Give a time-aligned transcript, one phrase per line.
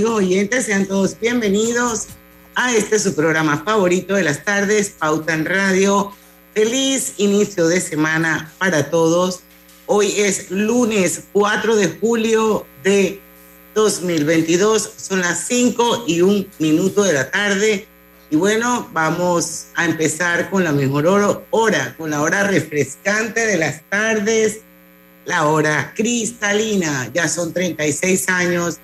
[0.00, 2.06] Amigos oyentes, sean todos bienvenidos
[2.54, 6.10] a este su programa favorito de las tardes, Pauta en Radio.
[6.54, 9.40] Feliz inicio de semana para todos.
[9.84, 13.20] Hoy es lunes 4 de julio de
[13.74, 17.86] 2022, son las 5 y un minuto de la tarde.
[18.30, 21.06] Y bueno, vamos a empezar con la mejor
[21.50, 24.60] hora, con la hora refrescante de las tardes,
[25.26, 27.10] la hora cristalina.
[27.12, 28.80] Ya son 36 años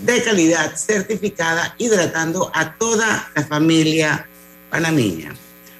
[0.00, 4.26] de calidad certificada, hidratando a toda la familia
[4.70, 5.34] panameña.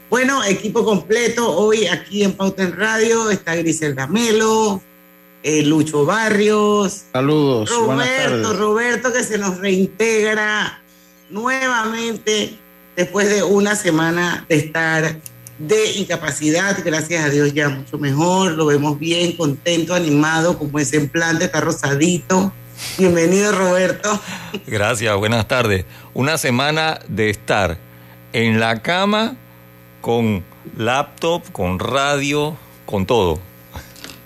[0.08, 4.82] Bueno, equipo completo hoy aquí en Pauta en Radio está Griselda Melo,
[5.42, 7.04] eh, Lucho Barrios.
[7.12, 7.70] Saludos.
[7.70, 10.82] Roberto, Roberto que se nos reintegra
[11.30, 12.58] nuevamente
[12.96, 15.20] después de una semana de estar
[15.58, 20.96] de incapacidad, gracias a Dios ya mucho mejor, lo vemos bien, contento, animado, como ese
[20.96, 22.52] implante, está rosadito.
[22.98, 24.20] Bienvenido Roberto.
[24.66, 25.84] Gracias, buenas tardes.
[26.14, 27.78] Una semana de estar
[28.32, 29.36] en la cama
[30.00, 30.44] con
[30.76, 33.40] laptop, con radio, con todo.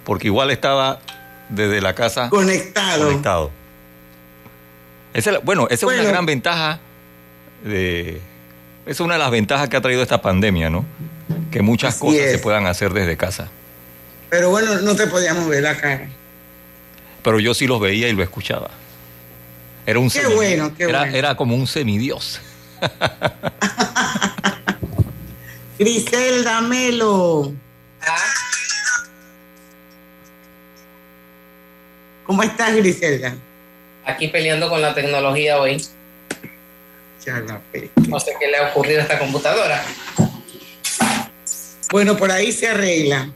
[0.04, 1.00] Porque igual estaba
[1.48, 3.06] desde la casa conectado.
[3.06, 3.50] conectado.
[5.12, 6.00] Esa, bueno, esa bueno.
[6.00, 6.80] es una gran ventaja
[7.62, 8.20] de...
[8.86, 10.84] Es una de las ventajas que ha traído esta pandemia, ¿no?
[11.50, 12.32] Que muchas cosas es.
[12.32, 13.48] se puedan hacer desde casa.
[14.28, 16.08] Pero bueno, no te podíamos ver la cara.
[17.24, 18.70] Pero yo sí los veía y lo escuchaba.
[19.86, 21.16] Era un Qué semi- bueno, qué era, bueno.
[21.16, 22.40] era como un semidios.
[25.78, 27.52] Griselda Melo.
[32.26, 33.34] ¿Cómo estás, Griselda?
[34.06, 35.82] aquí peleando con la tecnología hoy.
[37.24, 37.60] Ya la
[38.06, 39.82] No sé qué le ha ocurrido a esta computadora.
[41.90, 43.30] Bueno, por ahí se arregla.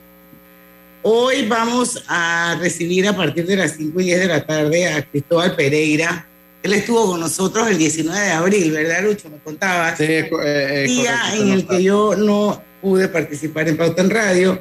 [1.03, 5.03] Hoy vamos a recibir a partir de las 5 y 10 de la tarde a
[5.03, 6.27] Cristóbal Pereira.
[6.61, 9.31] Él estuvo con nosotros el 19 de abril, ¿verdad, Lucho?
[9.31, 9.97] Me contabas.
[9.97, 14.59] Sí, eh, día correcto, en el que yo no pude participar en Pauta en Radio.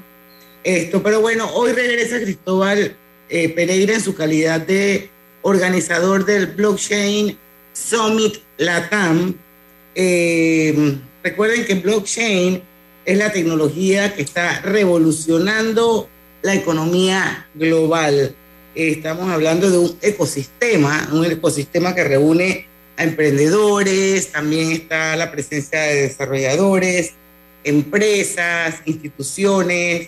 [0.63, 2.95] Esto, pero bueno, hoy regresa Cristóbal
[3.29, 5.09] eh, Pereira en su calidad de
[5.41, 7.35] organizador del Blockchain
[7.73, 9.35] Summit Latam.
[9.95, 12.61] Eh, recuerden que blockchain
[13.05, 16.09] es la tecnología que está revolucionando
[16.47, 18.33] la economía global.
[18.73, 25.81] Estamos hablando de un ecosistema, un ecosistema que reúne a emprendedores, también está la presencia
[25.81, 27.15] de desarrolladores,
[27.65, 30.07] empresas, instituciones,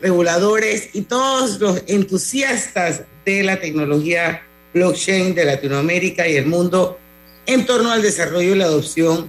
[0.00, 4.42] reguladores y todos los entusiastas de la tecnología
[4.72, 7.00] blockchain de Latinoamérica y el mundo
[7.46, 9.28] en torno al desarrollo y la adopción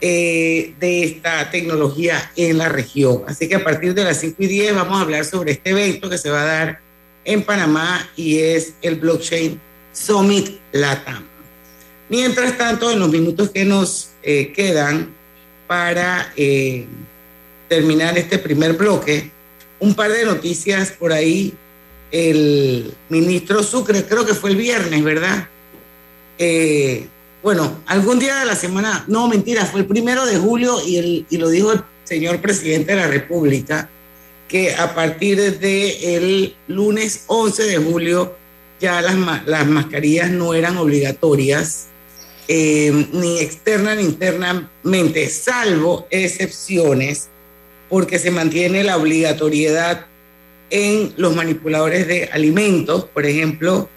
[0.00, 3.22] eh, de esta tecnología en la región.
[3.26, 6.08] Así que a partir de las 5 y 10 vamos a hablar sobre este evento
[6.08, 6.80] que se va a dar
[7.24, 9.60] en Panamá y es el Blockchain
[9.92, 11.26] Summit Latam.
[12.08, 15.14] Mientras tanto, en los minutos que nos eh, quedan
[15.66, 16.86] para eh,
[17.68, 19.30] terminar este primer bloque,
[19.78, 21.54] un par de noticias por ahí.
[22.10, 25.48] El ministro Sucre, creo que fue el viernes, ¿verdad?
[26.38, 27.06] Eh,
[27.42, 31.26] bueno, algún día de la semana, no, mentira, fue el primero de julio y, el,
[31.30, 33.88] y lo dijo el señor presidente de la República,
[34.46, 38.34] que a partir de el lunes 11 de julio
[38.80, 41.86] ya las, las mascarillas no eran obligatorias,
[42.48, 47.28] eh, ni externa ni internamente, salvo excepciones,
[47.88, 50.06] porque se mantiene la obligatoriedad
[50.70, 53.88] en los manipuladores de alimentos, por ejemplo,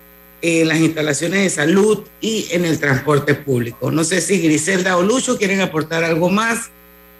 [0.46, 3.92] en las instalaciones de salud y en el transporte público.
[3.92, 6.70] No sé si Griselda o Lucho quieren aportar algo más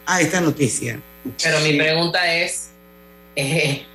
[0.06, 1.00] a esta noticia.
[1.42, 2.72] Pero mi pregunta es,
[3.38, 3.86] eh,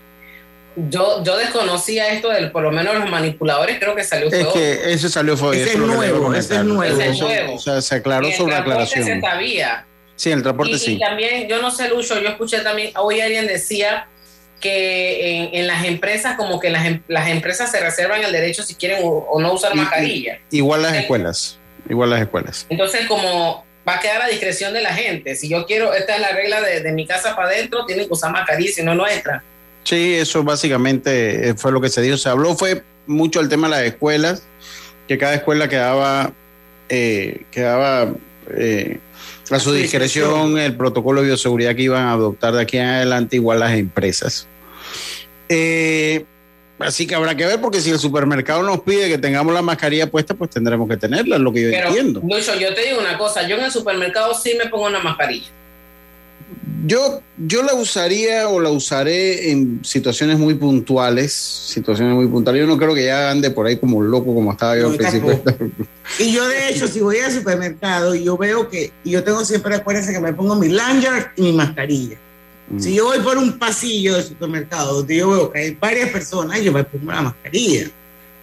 [0.77, 4.93] yo, yo desconocía esto del, por lo menos los manipuladores, creo que salió Es que
[4.93, 7.01] eso salió fue Ese eso es nuevo, ese es nuevo.
[7.01, 7.55] Ese es nuevo.
[7.57, 9.21] O sea, se aclaró sobre la transporte se aclaración.
[9.21, 9.87] sabía.
[10.17, 10.93] Sí, el transporte Y, sí.
[10.95, 14.09] y también, yo no sé, Lucho, yo escuché también, hoy alguien decía
[14.61, 18.63] que en, en las empresas, como que las, em- las empresas se reservan el derecho
[18.63, 20.39] si quieren o, o no usar mascarilla.
[20.51, 21.59] Igual las escuelas.
[21.89, 22.67] Igual las escuelas.
[22.69, 26.21] Entonces, como va a quedar a discreción de la gente, si yo quiero, esta es
[26.21, 29.09] la regla de, de mi casa para adentro, tienen que usar mascarilla, si no, no
[29.09, 29.43] entra.
[29.85, 32.19] Sí, eso básicamente eh, fue lo que se dijo.
[32.19, 34.43] Se habló fue mucho el tema de las escuelas,
[35.07, 36.33] que cada escuela quedaba
[36.91, 38.13] eh, quedaba
[38.55, 38.99] eh,
[39.51, 43.37] a su discreción el protocolo de bioseguridad que iban a adoptar de aquí en adelante,
[43.37, 44.47] igual las empresas.
[45.49, 46.25] Eh,
[46.79, 50.11] así que habrá que ver, porque si el supermercado nos pide que tengamos la mascarilla
[50.11, 52.21] puesta, pues tendremos que tenerla, es lo que yo Pero, entiendo.
[52.23, 55.49] Lucho, yo te digo una cosa, yo en el supermercado sí me pongo una mascarilla.
[56.87, 62.61] Yo, yo la usaría o la usaré en situaciones muy puntuales, situaciones muy puntuales.
[62.61, 64.89] Yo no creo que ya ande por ahí como un loco como estaba yo No,
[64.91, 65.43] al principio.
[66.19, 69.45] Y yo, de hecho, si voy al supermercado y yo veo que, y yo tengo
[69.45, 72.17] siempre, acuérdense que me pongo mi lanyard y mi mascarilla.
[72.71, 72.81] Mm.
[72.81, 76.61] Si yo voy por un pasillo del supermercado donde yo veo que hay varias personas,
[76.63, 77.91] yo me pongo la mascarilla.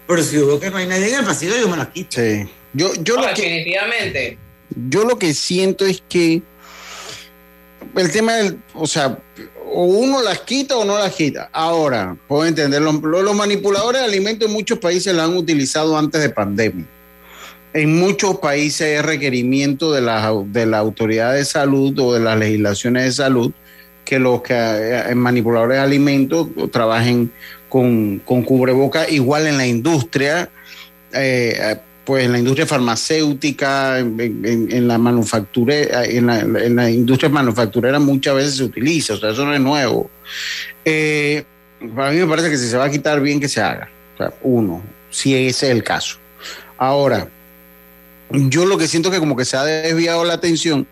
[0.08, 2.22] Pero si yo veo que no hay nadie en el pasillo, yo me la quito.
[2.22, 2.48] Sí.
[2.74, 4.38] Yo, yo, lo que, definitivamente.
[4.90, 6.42] yo lo que siento es que
[7.96, 9.18] el tema del, o sea,
[9.72, 11.50] o uno las quita o no las quita.
[11.52, 16.30] Ahora, puedo entender, los, manipuladores de alimentos en muchos países la han utilizado antes de
[16.30, 16.86] pandemia.
[17.74, 23.04] En muchos países es requerimiento de la, de autoridad de salud o de las legislaciones
[23.04, 23.52] de salud
[24.06, 27.32] que los que eh, manipuladores de alimentos trabajen
[27.68, 30.50] con, con cubreboca, igual en la industria,
[31.12, 38.00] eh, pues en la industria farmacéutica, en, la manufactura, en la, en la, industria manufacturera
[38.00, 40.10] muchas veces se utiliza, o sea, eso no es nuevo.
[40.86, 41.44] Eh,
[41.96, 44.18] para mí me parece que si se va a quitar bien que se haga, o
[44.18, 46.18] sea, uno, si ese es el caso.
[46.78, 47.28] Ahora,
[48.30, 50.88] yo lo que siento que como que se ha desviado la atención,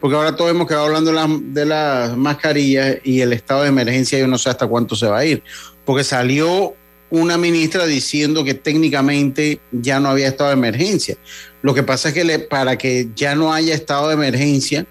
[0.00, 3.68] porque ahora todos hemos quedado hablando de, la, de las mascarillas y el estado de
[3.68, 5.42] emergencia, yo no sé hasta cuánto se va a ir,
[5.84, 6.74] porque salió
[7.14, 11.16] una ministra diciendo que técnicamente ya no había estado de emergencia.
[11.62, 14.86] Lo que pasa es que para que ya no haya estado de emergencia,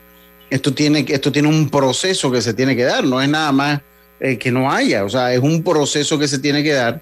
[0.49, 3.81] esto tiene, esto tiene un proceso que se tiene que dar, no es nada más
[4.19, 7.01] eh, que no haya, o sea, es un proceso que se tiene que dar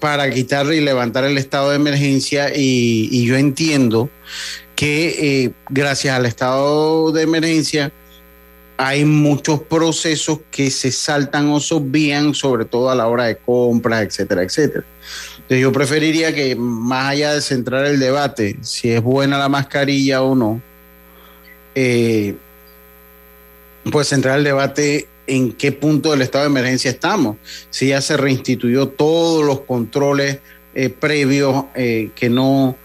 [0.00, 4.10] para quitar y levantar el estado de emergencia y, y yo entiendo
[4.74, 7.92] que eh, gracias al estado de emergencia
[8.76, 11.74] hay muchos procesos que se saltan o se
[12.34, 14.84] sobre todo a la hora de compras, etcétera, etcétera.
[15.34, 20.22] Entonces yo preferiría que más allá de centrar el debate, si es buena la mascarilla
[20.22, 20.60] o no,
[21.74, 22.34] eh,
[23.90, 27.36] pues centrar el debate en qué punto del estado de emergencia estamos.
[27.70, 30.38] Si ya se reinstituyó todos los controles
[30.74, 32.76] eh, previos eh, que no,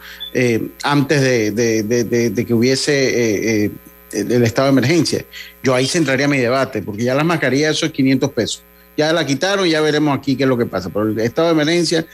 [0.84, 3.72] antes de, que hubiese
[4.12, 5.26] el estado de emergencia.
[5.64, 8.64] Yo ahí centraría mi debate, porque ya las mascarillas, es 500 pesos.
[8.96, 10.90] Ya la quitaron, ya veremos aquí qué es lo que pasa.
[10.90, 12.06] Pero el estado de emergencia,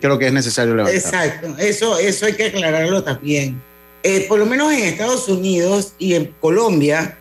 [0.00, 0.96] creo que es necesario levantar.
[0.96, 3.60] Exacto, eso, eso hay que aclararlo también.
[4.02, 7.16] Eh, por lo menos en Estados Unidos y en Colombia,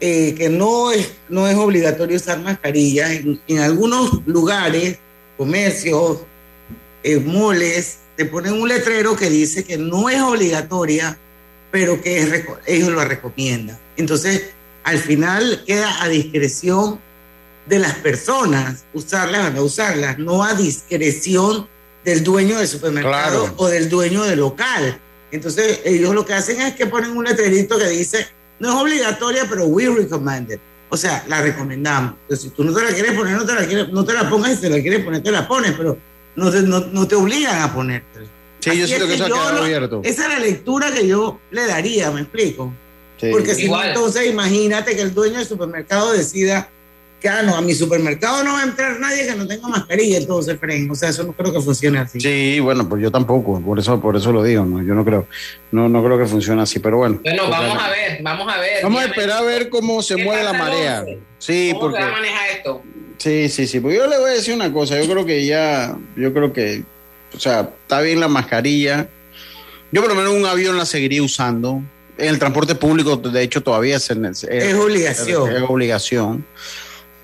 [0.00, 4.98] eh, que no es, no es obligatorio usar mascarillas, en, en algunos lugares,
[5.38, 6.18] comercios,
[7.02, 11.18] eh, moles, te ponen un letrero que dice que no es obligatoria,
[11.70, 13.78] pero que ellos lo recomiendan.
[13.96, 14.50] Entonces,
[14.84, 17.00] al final queda a discreción
[17.66, 21.68] de las personas usarlas o no usarlas, no a discreción
[22.04, 23.54] del dueño del supermercado claro.
[23.58, 24.98] o del dueño del local.
[25.30, 28.26] Entonces, ellos lo que hacen es que ponen un letrerito que dice,
[28.58, 30.60] no es obligatoria, pero we recommend it.
[30.88, 32.14] O sea, la recomendamos.
[32.22, 34.30] Entonces, si tú no te la quieres poner, no te la, quieres, no te la
[34.30, 35.98] pongas, y si te la quieres poner, te la pones, pero
[36.34, 38.26] no te, no, no te obligan a ponértela.
[38.70, 40.00] Sí, yo siento que, que eso ha quedado lo, abierto.
[40.04, 42.72] Esa es la lectura que yo le daría, ¿me explico?
[43.18, 43.28] Sí.
[43.30, 46.68] Porque si no, entonces imagínate que el dueño del supermercado decida
[47.20, 50.18] que ah, no, a mi supermercado no va a entrar nadie que no tenga mascarilla,
[50.18, 50.88] entonces, Fren.
[50.90, 52.20] O sea, eso no creo que funcione así.
[52.20, 54.82] Sí, bueno, pues yo tampoco, por eso, por eso lo digo, ¿no?
[54.82, 55.26] Yo no creo,
[55.72, 57.18] no, no creo que funcione así, pero bueno.
[57.22, 58.82] Bueno, vamos a ver, vamos a ver.
[58.82, 61.04] Vamos a esperar a ver cómo se mueve la marea.
[61.38, 61.98] Sí, ¿Cómo porque.
[61.98, 62.82] se va a manejar esto?
[63.16, 63.80] Sí, sí, sí.
[63.80, 66.84] Pues yo le voy a decir una cosa, yo creo que ya, yo creo que,
[67.34, 69.08] o sea, está bien la mascarilla.
[69.90, 71.82] Yo por lo menos un avión la seguiría usando.
[72.16, 75.50] En el transporte público, de hecho, todavía es, es, es obligación.
[75.50, 76.44] Es, es, obligación.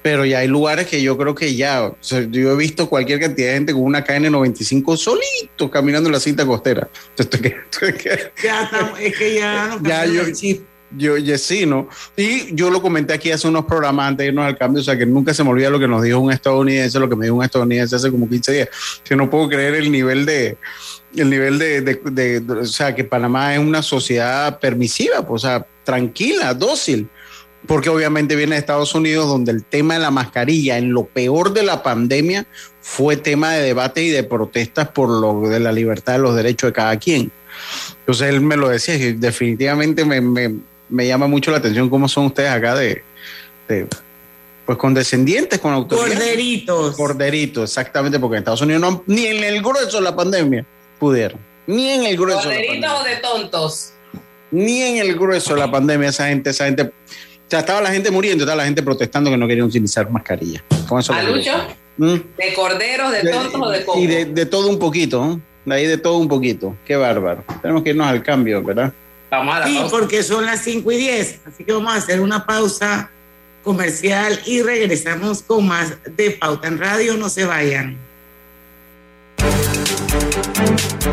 [0.03, 3.19] Pero ya hay lugares que yo creo que ya, o sea, yo he visto cualquier
[3.19, 6.89] cantidad de gente con una KN95 solito caminando en la cinta costera.
[7.17, 7.55] Entonces,
[8.43, 10.63] ya estamos, es que ya no ya yo, el chip.
[10.97, 11.89] Yo, yo, sí, ¿no?
[12.17, 14.97] Y yo lo comenté aquí hace unos programas antes de irnos al cambio, o sea,
[14.97, 17.37] que nunca se me olvida lo que nos dijo un estadounidense, lo que me dijo
[17.37, 18.69] un estadounidense hace como 15 días.
[19.05, 20.57] Que no puedo creer el nivel de,
[21.17, 25.45] el nivel de, de, de, de, o sea, que Panamá es una sociedad permisiva, pues,
[25.45, 27.09] o sea, tranquila, dócil,
[27.67, 31.53] porque obviamente viene de Estados Unidos, donde el tema de la mascarilla, en lo peor
[31.53, 32.47] de la pandemia,
[32.81, 36.69] fue tema de debate y de protestas por lo de la libertad de los derechos
[36.69, 37.33] de cada quien.
[38.01, 40.55] Entonces él me lo decía, que definitivamente me, me,
[40.89, 43.03] me llama mucho la atención cómo son ustedes acá de,
[43.69, 43.87] de
[44.67, 46.15] pues condescendientes con autoridades.
[46.15, 46.97] Corderitos.
[46.97, 50.65] Corderitos, exactamente, porque en Estados Unidos no, ni en el grueso de la pandemia
[50.99, 51.39] pudieron.
[51.67, 52.49] Ni en el grueso.
[52.49, 53.93] de la ¿Corderitos o de tontos?
[54.51, 56.83] Ni en el grueso de la pandemia esa gente, esa gente.
[56.83, 60.65] O sea, estaba la gente muriendo, estaba la gente protestando que no querían utilizar mascarilla.
[60.89, 61.13] Con eso.
[61.97, 62.15] Mm.
[62.37, 64.03] ¿De corderos, de tontos o de cocos?
[64.03, 65.41] Y de, de todo un poquito, ¿no?
[65.65, 66.77] De ahí de todo un poquito.
[66.85, 67.45] Qué bárbaro.
[67.63, 68.93] Tenemos que irnos al cambio, ¿verdad?
[69.39, 69.91] Vamos a la Sí, pausa.
[69.91, 71.41] porque son las 5 y 10.
[71.47, 73.11] Así que vamos a hacer una pausa
[73.63, 77.17] comercial y regresamos con más de Pauta en Radio.
[77.17, 77.97] No se vayan.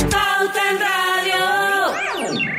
[0.09, 2.51] Pauta en Radio.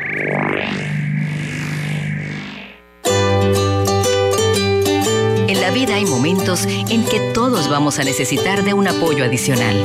[5.49, 9.85] En la vida hay momentos en que todos vamos a necesitar de un apoyo adicional.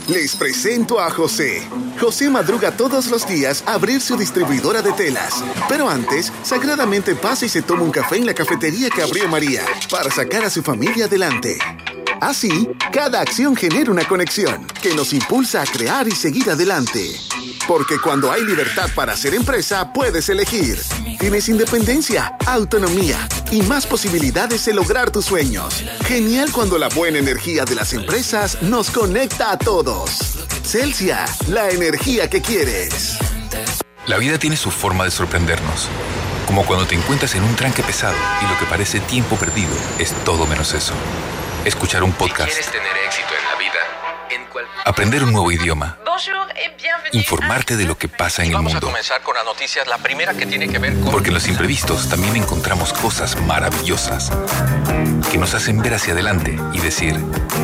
[0.07, 1.67] Les presento a José.
[2.00, 5.43] José madruga todos los días a abrir su distribuidora de telas.
[5.67, 9.63] Pero antes, sagradamente pasa y se toma un café en la cafetería que abrió María
[9.91, 11.57] para sacar a su familia adelante.
[12.21, 17.15] Así, cada acción genera una conexión que nos impulsa a crear y seguir adelante.
[17.67, 20.79] Porque cuando hay libertad para hacer empresa, puedes elegir.
[21.19, 25.84] Tienes independencia, autonomía y más posibilidades de lograr tus sueños.
[26.06, 30.38] Genial cuando la buena energía de las empresas nos conecta a todos.
[30.63, 33.18] Celsia, la energía que quieres.
[34.06, 35.89] La vida tiene su forma de sorprendernos.
[36.46, 40.13] Como cuando te encuentras en un tranque pesado y lo que parece tiempo perdido es
[40.24, 40.94] todo menos eso.
[41.66, 43.47] Escuchar un podcast, tener éxito en
[44.86, 47.10] aprender un nuevo idioma, Bonjour et bienvenue.
[47.13, 48.88] informarte de lo que pasa en el Vamos a mundo.
[48.88, 49.88] comenzar con las noticias.
[49.88, 51.12] La primera que tiene que ver con...
[51.12, 54.32] Porque en los imprevistos también encontramos cosas maravillosas
[55.32, 57.15] que nos hacen ver hacia adelante y decir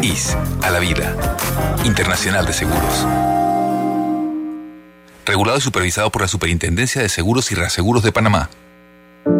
[0.01, 1.15] IS a la vida.
[1.86, 3.06] Internacional de Seguros.
[5.25, 8.50] Regulado y supervisado por la Superintendencia de Seguros y Reaseguros de Panamá.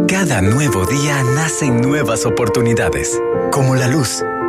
[0.08, 3.20] Cada nuevo día nacen nuevas oportunidades,
[3.52, 4.24] como la luz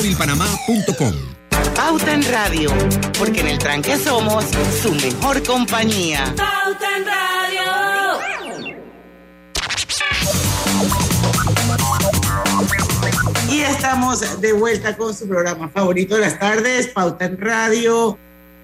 [0.00, 1.12] móvilpanamá.com.
[1.76, 2.70] Pauta en Radio,
[3.18, 4.46] porque en el tranque somos
[4.80, 6.24] su mejor compañía.
[6.36, 8.18] Pauta en Radio.
[13.52, 18.16] Y estamos de vuelta con su programa favorito de las tardes, Pauta en Radio.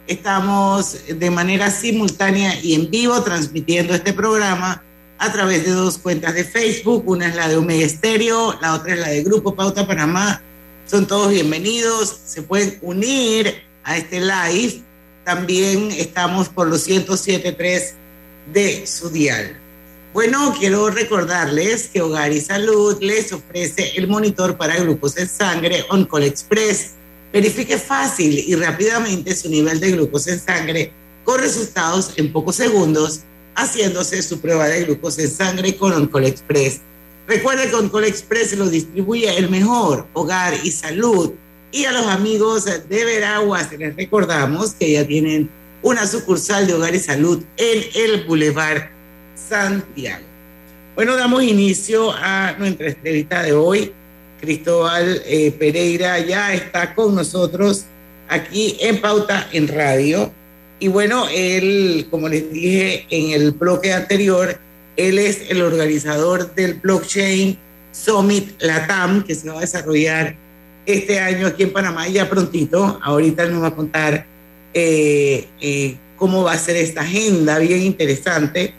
[0.07, 4.83] Estamos de manera simultánea y en vivo transmitiendo este programa
[5.19, 7.02] a través de dos cuentas de Facebook.
[7.07, 10.40] Una es la de Omega Estéreo, la otra es la de Grupo Pauta Panamá.
[10.87, 14.83] Son todos bienvenidos, se pueden unir a este live.
[15.25, 17.93] También estamos por los 107.3
[18.52, 19.59] de su dial.
[20.12, 25.85] Bueno, quiero recordarles que Hogar y Salud les ofrece el monitor para glucosa en sangre
[25.90, 26.93] OnCall Express.
[27.33, 30.93] Verifique fácil y rápidamente su nivel de glucosa en sangre
[31.25, 33.23] con resultados en pocos segundos
[33.57, 36.81] haciéndose su prueba de glucosa en sangre con OnCall Express.
[37.26, 41.33] Recuerde que OnCall Express lo distribuye el mejor Hogar y Salud.
[41.73, 45.50] Y a los amigos de Veraguas les recordamos que ya tienen
[45.83, 48.90] una sucursal de Hogar y Salud en el Boulevard
[49.35, 50.25] Santiago.
[50.95, 53.92] Bueno, damos inicio a nuestra entrevista de hoy.
[54.40, 57.87] Cristóbal eh, Pereira ya está con nosotros
[58.28, 60.33] aquí en Pauta en Radio.
[60.78, 64.59] Y bueno, él, como les dije en el bloque anterior,
[64.97, 67.59] él es el organizador del Blockchain
[67.93, 70.37] Summit Latam, que se va a desarrollar
[70.85, 72.99] este año aquí en Panamá, ya prontito.
[73.03, 74.26] Ahorita nos va a contar
[74.73, 78.75] eh, eh, cómo va a ser esta agenda, bien interesante.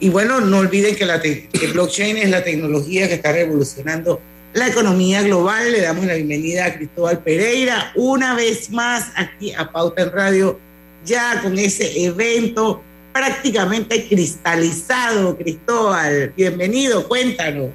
[0.00, 4.20] Y bueno, no olviden que la que blockchain es la tecnología que está revolucionando
[4.54, 5.72] la economía global.
[5.72, 10.58] Le damos la bienvenida a Cristóbal Pereira una vez más aquí a Pauta en Radio,
[11.04, 15.36] ya con ese evento prácticamente cristalizado.
[15.36, 17.70] Cristóbal, bienvenido, cuéntanos.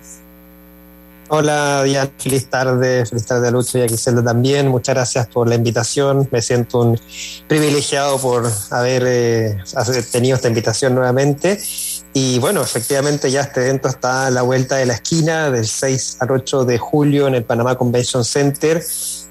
[1.30, 4.68] Hola Diana, feliz tarde, feliz tarde a Lucho y a Griselda también.
[4.68, 6.28] Muchas gracias por la invitación.
[6.32, 7.00] Me siento un
[7.48, 9.58] privilegiado por haber eh,
[10.12, 11.60] tenido esta invitación nuevamente.
[12.14, 16.18] Y bueno, efectivamente ya este evento está a la vuelta de la esquina del 6
[16.20, 18.84] al 8 de julio en el Panamá Convention Center.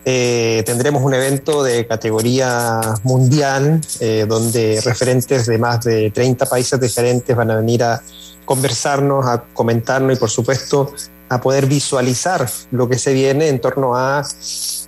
[0.04, 6.80] Eh, tendremos un evento de categoría mundial eh, donde referentes de más de 30 países
[6.80, 8.02] diferentes van a venir a
[8.44, 10.92] conversarnos, a comentarnos y por supuesto
[11.28, 14.26] a poder visualizar lo que se viene en torno a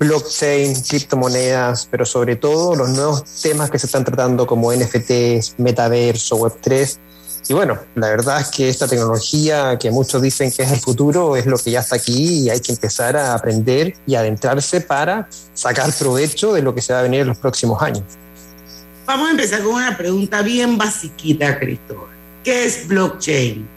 [0.01, 6.39] blockchain, criptomonedas, pero sobre todo los nuevos temas que se están tratando como NFTs, metaverso,
[6.39, 6.99] Web3.
[7.49, 11.37] Y bueno, la verdad es que esta tecnología que muchos dicen que es el futuro
[11.37, 15.29] es lo que ya está aquí y hay que empezar a aprender y adentrarse para
[15.53, 18.05] sacar provecho de lo que se va a venir en los próximos años.
[19.07, 22.09] Vamos a empezar con una pregunta bien basiquita, Cristóbal.
[22.43, 23.75] ¿Qué es blockchain?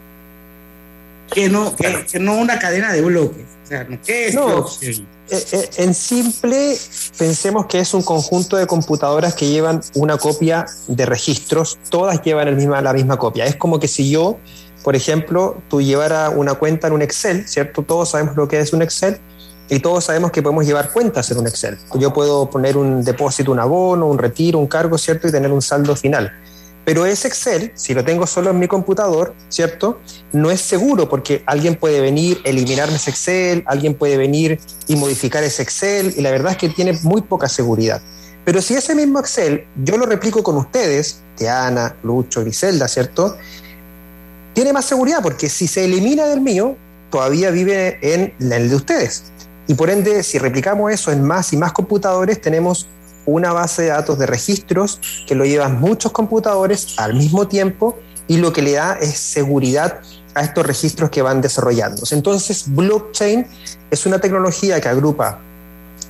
[1.30, 3.44] que no, que, que no una cadena de bloques.
[3.64, 5.06] O sea, ¿qué es No, blockchain?
[5.30, 6.76] Eh, eh, En simple,
[7.18, 12.84] pensemos que es un conjunto de computadoras que llevan una copia de registros, todas llevan
[12.84, 13.44] la misma copia.
[13.44, 14.38] Es como que si yo,
[14.82, 17.82] por ejemplo, tú llevara una cuenta en un Excel, ¿cierto?
[17.82, 19.18] Todos sabemos lo que es un Excel
[19.68, 21.78] y todos sabemos que podemos llevar cuentas en un Excel.
[21.94, 25.28] Yo puedo poner un depósito, un abono, un retiro, un cargo, ¿cierto?
[25.28, 26.32] Y tener un saldo final.
[26.88, 30.00] Pero ese Excel, si lo tengo solo en mi computador, ¿cierto?
[30.32, 35.44] No es seguro porque alguien puede venir, eliminarme ese Excel, alguien puede venir y modificar
[35.44, 38.00] ese Excel, y la verdad es que tiene muy poca seguridad.
[38.42, 43.36] Pero si ese mismo Excel yo lo replico con ustedes, Diana, Lucho, Griselda, ¿cierto?
[44.54, 46.74] Tiene más seguridad porque si se elimina del mío,
[47.10, 49.24] todavía vive en el de ustedes.
[49.66, 52.88] Y por ende, si replicamos eso en más y más computadores, tenemos
[53.32, 58.38] una base de datos de registros que lo llevan muchos computadores al mismo tiempo y
[58.38, 60.00] lo que le da es seguridad
[60.34, 62.14] a estos registros que van desarrollándose.
[62.14, 63.46] Entonces, blockchain
[63.90, 65.40] es una tecnología que agrupa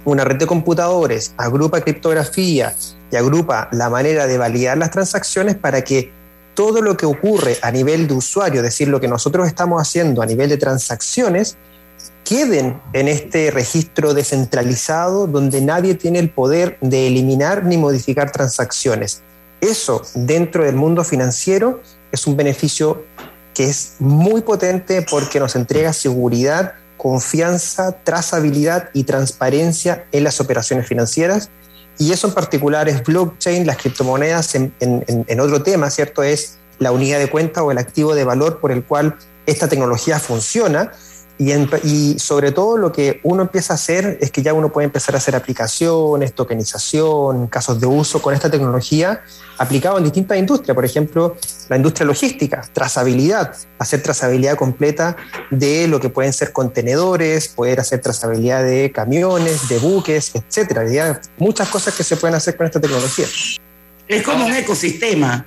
[0.04, 2.74] una red de computadores, agrupa criptografía
[3.10, 6.12] y agrupa la manera de validar las transacciones para que
[6.54, 10.22] todo lo que ocurre a nivel de usuario, es decir, lo que nosotros estamos haciendo
[10.22, 11.56] a nivel de transacciones,
[12.28, 19.22] queden en este registro descentralizado donde nadie tiene el poder de eliminar ni modificar transacciones.
[19.62, 21.80] Eso dentro del mundo financiero
[22.12, 23.02] es un beneficio
[23.54, 30.86] que es muy potente porque nos entrega seguridad, confianza, trazabilidad y transparencia en las operaciones
[30.86, 31.48] financieras.
[31.96, 36.22] Y eso en particular es blockchain, las criptomonedas en, en- en- otro tema, ¿cierto?
[36.22, 40.18] Es la unidad de cuenta o el activo de valor por el cual esta tecnología
[40.20, 40.92] funciona
[41.40, 44.72] Y, en- y sobre todo lo que uno empieza a hacer es que ya uno
[44.72, 49.22] puede empezar a hacer aplicaciones, tokenización, casos de uso con esta tecnología
[49.56, 50.74] aplicado en distintas industrias.
[50.74, 51.36] Por ejemplo,
[51.68, 55.16] la industria logística, trazabilidad, hacer trazabilidad completa
[55.50, 61.20] de lo que pueden ser contenedores, poder hacer trazabilidad de camiones, de buques, etcétera.
[61.38, 63.26] Muchas cosas que se pueden hacer con esta tecnología.
[64.08, 65.46] Es como un ecosistema.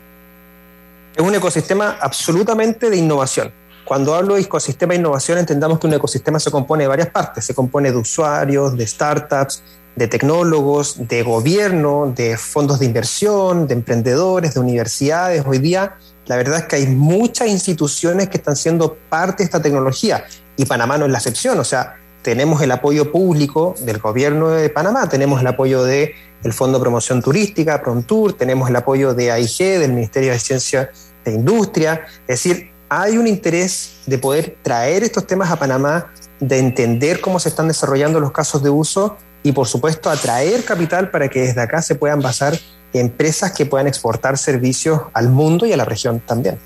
[1.16, 3.52] Es un ecosistema absolutamente de innovación.
[3.92, 7.44] Cuando hablo de ecosistema de innovación, entendamos que un ecosistema se compone de varias partes.
[7.44, 9.64] Se compone de usuarios, de startups,
[9.98, 15.44] de tecnólogos, de gobierno, de fondos de inversión, de emprendedores, de universidades.
[15.46, 19.62] Hoy día, la verdad es que hay muchas instituciones que están siendo parte de esta
[19.62, 20.24] tecnología
[20.56, 21.60] y Panamá no es la excepción.
[21.60, 26.14] O sea, tenemos el apoyo público del gobierno de Panamá, tenemos el apoyo del
[26.46, 30.92] el Fondo de Promoción Turística, PRONTUR, tenemos el apoyo de AIG, del Ministerio de Ciencia
[31.26, 32.06] e Industria.
[32.22, 37.40] Es decir, hay un interés de poder traer estos temas a Panamá, de entender cómo
[37.40, 41.62] se están desarrollando los casos de uso y, por supuesto, atraer capital para que desde
[41.62, 42.54] acá se puedan basar
[42.92, 46.60] empresas que puedan exportar servicios al mundo y a la región también.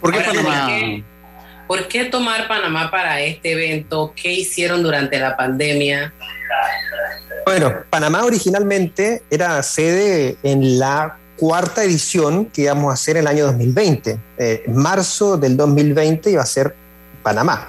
[0.00, 0.66] ¿Por qué Ahora, Panamá?
[0.66, 1.04] ¿por qué-
[1.68, 4.12] ¿Por qué tomar Panamá para este evento?
[4.20, 6.12] ¿Qué hicieron durante la pandemia?
[7.46, 13.46] Bueno, Panamá originalmente era sede en la cuarta edición que íbamos a hacer el año
[13.46, 14.20] 2020.
[14.38, 16.76] Eh, marzo del 2020 iba a ser
[17.20, 17.68] Panamá.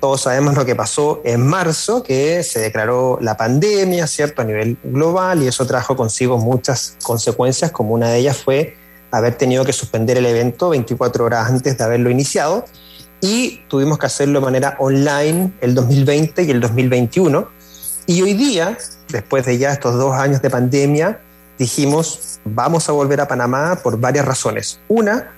[0.00, 4.78] Todos sabemos lo que pasó en marzo, que se declaró la pandemia, ¿cierto?, a nivel
[4.82, 8.74] global y eso trajo consigo muchas consecuencias, como una de ellas fue
[9.10, 12.64] haber tenido que suspender el evento 24 horas antes de haberlo iniciado
[13.20, 17.46] y tuvimos que hacerlo de manera online el 2020 y el 2021.
[18.06, 18.78] Y hoy día,
[19.10, 21.20] después de ya estos dos años de pandemia,
[21.60, 24.80] dijimos, vamos a volver a Panamá por varias razones.
[24.88, 25.30] Una,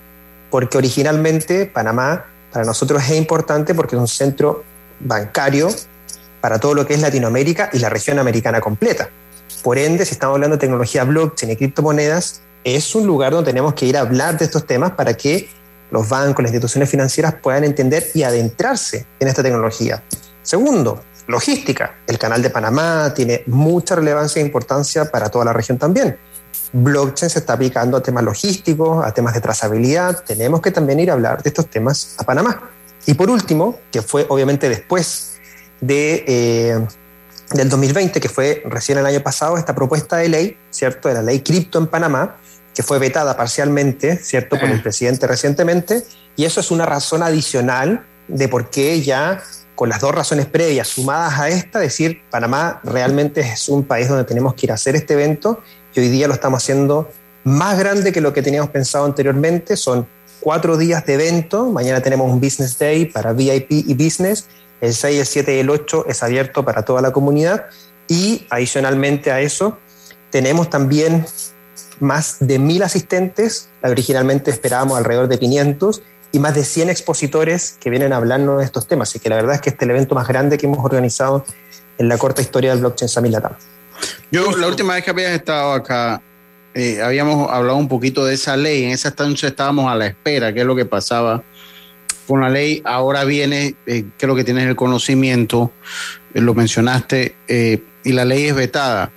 [0.49, 4.63] porque originalmente Panamá para nosotros es importante porque es un centro
[5.01, 5.67] bancario
[6.39, 9.09] para todo lo que es Latinoamérica y la región americana completa.
[9.63, 13.73] Por ende, si estamos hablando de tecnología blockchain y criptomonedas, es un lugar donde tenemos
[13.73, 15.49] que ir a hablar de estos temas para que
[15.91, 20.01] los bancos, las instituciones financieras puedan entender y adentrarse en esta tecnología.
[20.41, 21.95] Segundo, logística.
[22.07, 26.17] El canal de Panamá tiene mucha relevancia e importancia para toda la región también.
[26.73, 30.23] Blockchain se está aplicando a temas logísticos, a temas de trazabilidad.
[30.23, 32.71] Tenemos que también ir a hablar de estos temas a Panamá.
[33.05, 35.39] Y por último, que fue obviamente después
[35.81, 36.87] de, eh,
[37.51, 41.09] del 2020, que fue recién el año pasado, esta propuesta de ley, ¿cierto?
[41.09, 42.37] De la ley cripto en Panamá,
[42.73, 44.59] que fue vetada parcialmente, ¿cierto?
[44.59, 46.03] Por el presidente recientemente.
[46.35, 49.43] Y eso es una razón adicional de por qué ya
[49.83, 54.23] con las dos razones previas sumadas a esta, decir, Panamá realmente es un país donde
[54.23, 55.61] tenemos que ir a hacer este evento
[55.93, 57.11] y hoy día lo estamos haciendo
[57.43, 59.75] más grande que lo que teníamos pensado anteriormente.
[59.75, 60.07] Son
[60.39, 61.65] cuatro días de evento.
[61.69, 64.47] Mañana tenemos un Business Day para VIP y Business.
[64.79, 67.65] El 6, el 7 y el 8 es abierto para toda la comunidad.
[68.07, 69.79] Y adicionalmente a eso,
[70.29, 71.25] tenemos también
[71.99, 73.67] más de mil asistentes.
[73.83, 76.01] Originalmente esperábamos alrededor de 500
[76.33, 79.09] y más de 100 expositores que vienen a hablarnos de estos temas.
[79.09, 81.45] Así que la verdad es que este es el evento más grande que hemos organizado
[81.97, 83.53] en la corta historia del blockchain Summit Latam.
[84.31, 86.21] Yo la última vez que habías estado acá,
[86.73, 88.83] eh, habíamos hablado un poquito de esa ley.
[88.85, 91.43] En esa estancia estábamos a la espera, qué es lo que pasaba
[92.27, 92.81] con la ley.
[92.83, 95.71] Ahora viene, eh, creo que tienes el conocimiento,
[96.33, 99.11] eh, lo mencionaste, eh, y la ley es vetada.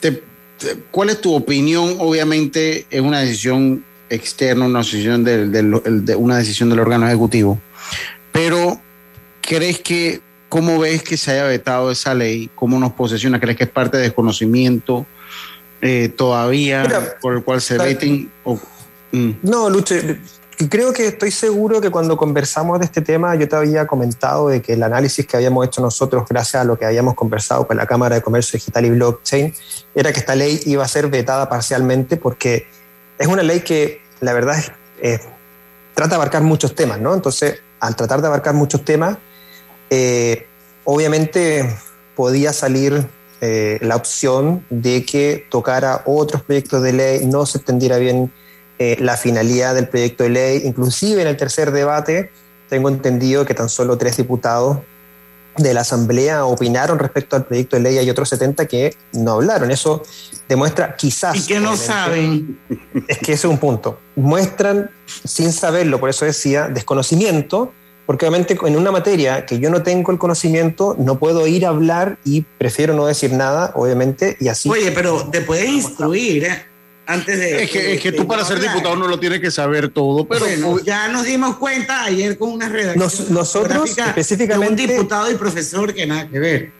[0.00, 0.22] Te-
[0.58, 1.96] te- ¿Cuál es tu opinión?
[1.98, 7.06] Obviamente es una decisión externa, una decisión del, del- el- de una decisión del órgano
[7.06, 7.58] ejecutivo,
[8.32, 8.80] pero
[9.40, 12.50] ¿crees que cómo ves que se haya vetado esa ley?
[12.54, 13.40] ¿Cómo nos posesiona?
[13.40, 15.06] ¿Crees que es parte de desconocimiento
[15.80, 18.30] eh, todavía por el cual se veten?
[18.44, 18.58] O,
[19.12, 19.30] mm.
[19.42, 19.96] No, Lucho,
[20.70, 24.62] creo que estoy seguro que cuando conversamos de este tema, yo te había comentado de
[24.62, 27.86] que el análisis que habíamos hecho nosotros, gracias a lo que habíamos conversado con la
[27.86, 29.54] Cámara de Comercio Digital y Blockchain,
[29.94, 32.66] era que esta ley iba a ser vetada parcialmente porque
[33.18, 34.56] es una ley que, la verdad,
[35.94, 37.14] trata de abarcar muchos temas, ¿no?
[37.14, 39.18] Entonces, al tratar de abarcar muchos temas,
[39.90, 40.46] eh,
[40.84, 41.76] obviamente
[42.16, 43.06] podía salir
[43.40, 48.32] eh, la opción de que tocara otros proyectos de ley, no se entendiera bien
[48.78, 50.62] eh, la finalidad del proyecto de ley.
[50.64, 52.30] Inclusive en el tercer debate
[52.68, 54.78] tengo entendido que tan solo tres diputados
[55.56, 59.70] de la Asamblea opinaron respecto al proyecto de ley, hay otros 70 que no hablaron.
[59.70, 60.02] Eso
[60.48, 61.36] demuestra quizás...
[61.36, 62.58] Y que no saben.
[63.08, 64.00] Es que ese es un punto.
[64.16, 67.72] Muestran, sin saberlo, por eso decía, desconocimiento,
[68.06, 71.70] porque obviamente en una materia que yo no tengo el conocimiento, no puedo ir a
[71.70, 74.68] hablar y prefiero no decir nada, obviamente, y así...
[74.68, 76.73] Oye, pero te puedes instruir, ¿eh?
[77.06, 77.64] Antes de...
[77.64, 78.72] Es que, es que de- tú para de ser hablar.
[78.74, 82.50] diputado no lo tienes que saber todo, pero Bueno, ya nos dimos cuenta ayer con
[82.52, 86.72] una redacción Nos- nosotros, específicamente- de un diputado y profesor que nada que ver.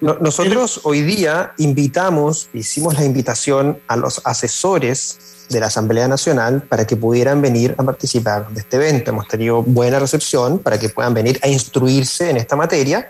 [0.00, 6.62] No- Nosotros hoy día invitamos, hicimos la invitación a los asesores de la Asamblea Nacional
[6.62, 9.10] para que pudieran venir a participar de este evento.
[9.10, 13.08] Hemos tenido buena recepción para que puedan venir a instruirse en esta materia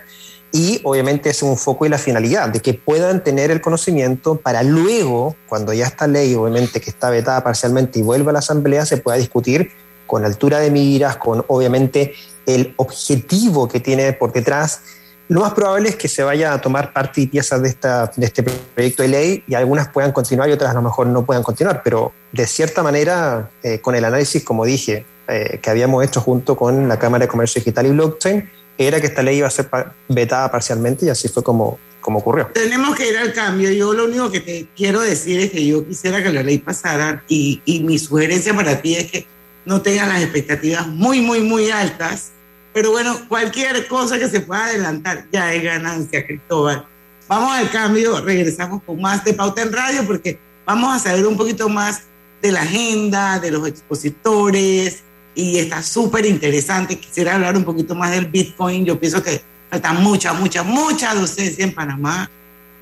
[0.51, 4.63] y obviamente es un foco y la finalidad de que puedan tener el conocimiento para
[4.63, 8.85] luego, cuando ya esta ley obviamente que está vetada parcialmente y vuelva a la Asamblea,
[8.85, 9.71] se pueda discutir
[10.05, 12.13] con altura de miras, con obviamente
[12.45, 14.81] el objetivo que tiene por detrás.
[15.27, 18.25] Lo más probable es que se vaya a tomar parte y piezas de, esta, de
[18.25, 21.43] este proyecto de ley y algunas puedan continuar y otras a lo mejor no puedan
[21.43, 26.21] continuar, pero de cierta manera, eh, con el análisis, como dije, eh, que habíamos hecho
[26.21, 29.51] junto con la Cámara de Comercio Digital y Blockchain, era que esta ley iba a
[29.51, 29.69] ser
[30.07, 32.47] vetada parcialmente y así fue como, como ocurrió.
[32.53, 33.71] Tenemos que ir al cambio.
[33.71, 37.23] Yo lo único que te quiero decir es que yo quisiera que la ley pasara
[37.27, 39.27] y, y mi sugerencia para ti es que
[39.65, 42.31] no tengas las expectativas muy, muy, muy altas.
[42.73, 46.85] Pero bueno, cualquier cosa que se pueda adelantar ya es ganancia, Cristóbal.
[47.27, 51.35] Vamos al cambio, regresamos con más de Pauta en Radio porque vamos a saber un
[51.35, 52.03] poquito más
[52.41, 55.03] de la agenda, de los expositores
[55.37, 56.97] y está súper interesante.
[56.97, 58.83] Quisiera hablar un poquito más del Bitcoin.
[58.83, 62.27] Yo pienso que falta mucha, mucha, mucha docencia en Panamá.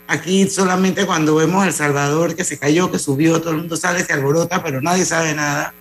[0.07, 4.05] Aquí solamente cuando vemos El Salvador que se cayó, que subió, todo el mundo sale,
[4.05, 5.73] se alborota, pero nadie sabe nada.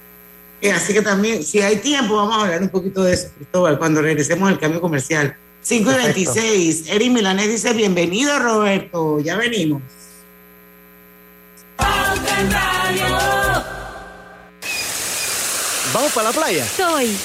[0.61, 3.79] Eh, así que también, si hay tiempo, vamos a hablar un poquito de eso, Cristóbal,
[3.79, 5.37] cuando regresemos al cambio comercial.
[5.61, 6.33] 5 y Perfecto.
[6.35, 6.89] 26.
[6.89, 9.83] Eric Milanés dice, bienvenido Roberto, ya venimos.
[11.77, 13.34] Pauta en Radio.
[15.95, 16.67] ¿Vamos para la playa?
[16.67, 17.17] Soy.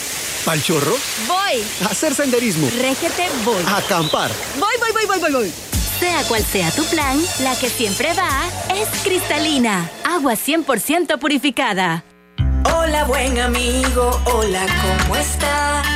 [0.46, 0.96] ¿Pal chorro?
[1.28, 1.66] Voy.
[1.84, 2.70] ¿A hacer senderismo?
[2.80, 3.64] Régete, voy.
[3.66, 4.30] ¿A acampar?
[4.60, 5.54] Voy, voy, voy, voy, voy, voy.
[6.00, 8.44] Sea cual sea tu plan, la que siempre va
[8.76, 9.90] es cristalina.
[10.06, 12.04] Agua 100% purificada.
[12.76, 15.88] Hola buen amigo, hola, ¿cómo estás?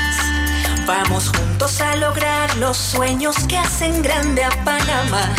[0.87, 5.35] Vamos juntos a lograr los sueños que hacen grande a Panamá.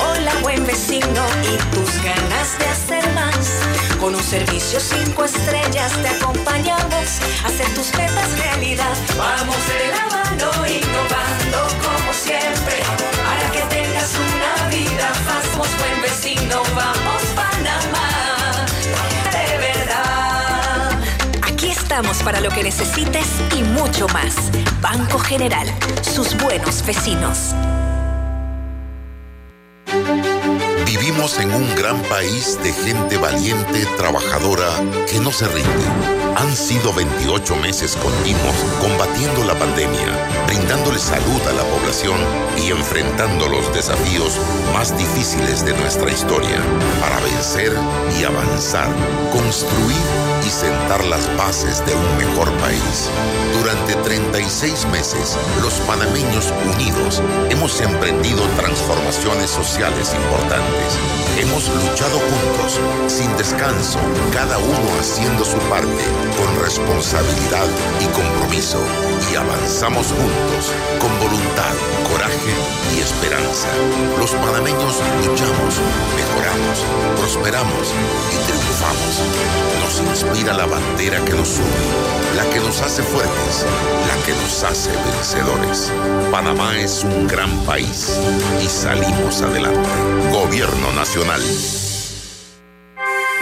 [0.00, 3.93] Hola buen vecino y tus ganas de hacer más.
[4.04, 8.94] Con un servicio cinco estrellas te acompañamos a hacer tus metas realidad.
[9.16, 12.82] Vamos de la mano innovando como siempre
[13.24, 15.52] para que tengas una vida fácil.
[15.52, 18.66] Somos buen vecino, vamos Panamá.
[19.32, 21.00] De verdad.
[21.50, 24.34] Aquí estamos para lo que necesites y mucho más.
[24.82, 25.66] Banco General,
[26.02, 27.54] sus buenos vecinos.
[30.86, 34.68] Vivimos en un gran país de gente valiente, trabajadora,
[35.10, 35.84] que no se rinde.
[36.36, 42.18] Han sido 28 meses continuos combatiendo la pandemia, brindándole salud a la población
[42.58, 44.38] y enfrentando los desafíos
[44.72, 46.58] más difíciles de nuestra historia
[47.00, 47.72] para vencer
[48.18, 48.88] y avanzar,
[49.32, 49.96] construir
[50.46, 53.08] y sentar las bases de un mejor país.
[53.54, 60.73] Durante 36 meses, los panameños unidos hemos emprendido transformaciones sociales importantes.
[61.36, 63.98] Hemos luchado juntos, sin descanso,
[64.32, 66.04] cada uno haciendo su parte,
[66.38, 67.66] con responsabilidad
[68.00, 68.78] y compromiso.
[69.32, 71.74] Y avanzamos juntos, con voluntad,
[72.10, 72.54] coraje
[72.96, 73.68] y esperanza.
[74.18, 75.80] Los panameños luchamos,
[76.16, 76.78] mejoramos,
[77.18, 77.92] prosperamos
[78.32, 79.22] y triunfamos.
[79.82, 83.66] Nos inspira la bandera que nos une, la que nos hace fuertes,
[84.08, 85.92] la que nos hace vencedores.
[86.30, 88.18] Panamá es un gran país
[88.62, 89.88] y salimos adelante.
[90.32, 91.42] Gobierno Nacional.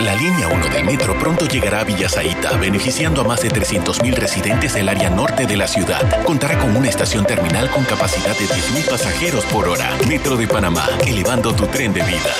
[0.00, 4.74] La línea 1 del metro pronto llegará a Villasaita, beneficiando a más de 300.000 residentes
[4.74, 6.24] del área norte de la ciudad.
[6.24, 9.96] Contará con una estación terminal con capacidad de 10.000 pasajeros por hora.
[10.08, 12.34] Metro de Panamá, elevando tu tren de vida.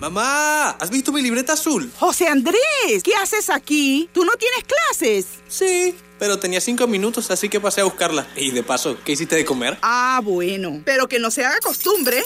[0.00, 1.92] Mamá, ¿has visto mi libreta azul?
[1.96, 4.10] José Andrés, ¿qué haces aquí?
[4.12, 5.26] ¿Tú no tienes clases?
[5.46, 8.26] Sí, pero tenía cinco minutos, así que pasé a buscarla.
[8.36, 9.78] Y de paso, ¿qué hiciste de comer?
[9.82, 12.22] Ah, bueno, pero que no se haga costumbre.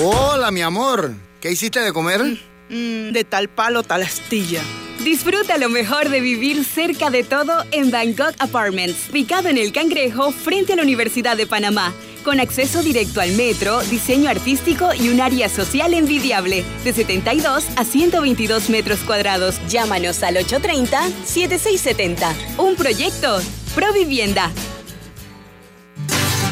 [0.00, 1.12] Hola, mi amor.
[1.40, 2.20] ¿Qué hiciste de comer?
[2.68, 4.62] Mm, de tal palo, tal astilla.
[5.04, 10.30] Disfruta lo mejor de vivir cerca de todo en Bangkok Apartments, ubicado en el Cangrejo
[10.30, 15.20] frente a la Universidad de Panamá, con acceso directo al metro, diseño artístico y un
[15.20, 19.56] área social envidiable, de 72 a 122 metros cuadrados.
[19.68, 22.32] Llámanos al 830-7670.
[22.58, 23.40] Un proyecto,
[23.74, 24.52] Provivienda.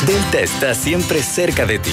[0.06, 1.92] Delta está siempre cerca de ti.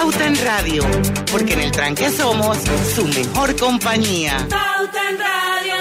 [0.00, 0.84] Pauta en Radio,
[1.28, 2.56] porque en el tranque somos
[2.94, 4.46] su mejor compañía.
[4.48, 5.74] Pauta en Radio.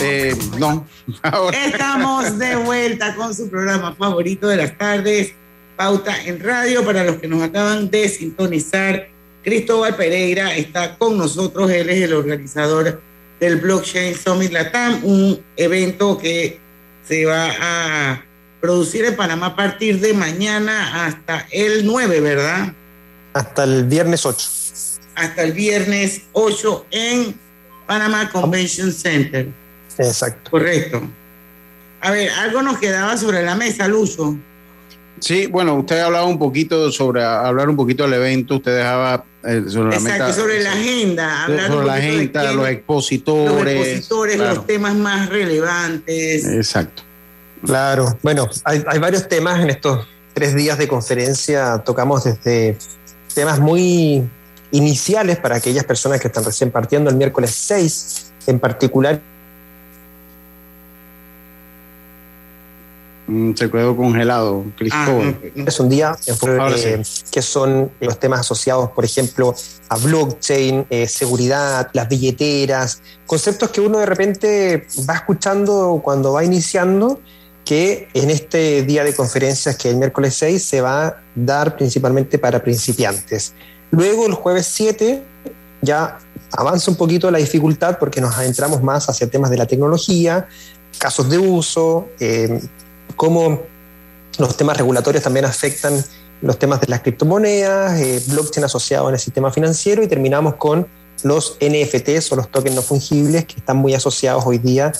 [0.00, 0.86] Eh, no.
[1.52, 5.34] Estamos de vuelta con su programa favorito de las tardes,
[5.76, 6.86] Pauta en Radio.
[6.86, 9.13] Para los que nos acaban de sintonizar,
[9.44, 11.70] Cristóbal Pereira está con nosotros.
[11.70, 13.00] Él es el organizador
[13.38, 16.58] del Blockchain Summit Latam, un evento que
[17.06, 18.24] se va a
[18.60, 22.72] producir en Panamá a partir de mañana hasta el 9, ¿verdad?
[23.34, 24.48] Hasta el viernes 8.
[25.16, 27.38] Hasta el viernes 8 en
[27.86, 29.48] Panamá Convention Center.
[29.98, 30.50] Exacto.
[30.50, 31.02] Correcto.
[32.00, 34.36] A ver, algo nos quedaba sobre la mesa, Lucho.
[35.20, 39.62] Sí, bueno, usted hablaba un poquito sobre hablar un poquito del evento, usted dejaba eh,
[39.68, 42.68] sobre la meta, sobre la agenda, hablar sobre un la poquito de agenda, quién- los
[42.68, 43.74] expositores.
[43.78, 44.54] los expositores, claro.
[44.56, 46.44] los temas más relevantes.
[46.46, 47.02] Exacto.
[47.64, 51.78] Claro, bueno, hay, hay varios temas en estos tres días de conferencia.
[51.78, 52.76] Tocamos desde
[53.34, 54.22] temas muy
[54.72, 59.20] iniciales para aquellas personas que están recién partiendo el miércoles 6, en particular
[63.54, 65.40] se quedó congelado, Cristóbal.
[65.66, 69.54] Es un día en- Ahora eh, que son los temas asociados, por ejemplo,
[69.88, 76.44] a blockchain, eh, seguridad, las billeteras, conceptos que uno de repente va escuchando cuando va
[76.44, 77.20] iniciando,
[77.64, 81.76] que en este día de conferencias, que es el miércoles 6, se va a dar
[81.76, 83.54] principalmente para principiantes.
[83.90, 85.22] Luego, el jueves 7,
[85.80, 86.18] ya
[86.52, 90.46] avanza un poquito la dificultad porque nos adentramos más hacia temas de la tecnología,
[90.98, 92.60] casos de uso, eh,
[93.16, 93.62] cómo
[94.38, 96.04] los temas regulatorios también afectan
[96.42, 100.86] los temas de las criptomonedas, eh, blockchain asociado en el sistema financiero y terminamos con
[101.22, 104.92] los NFTs o los tokens no fungibles que están muy asociados hoy día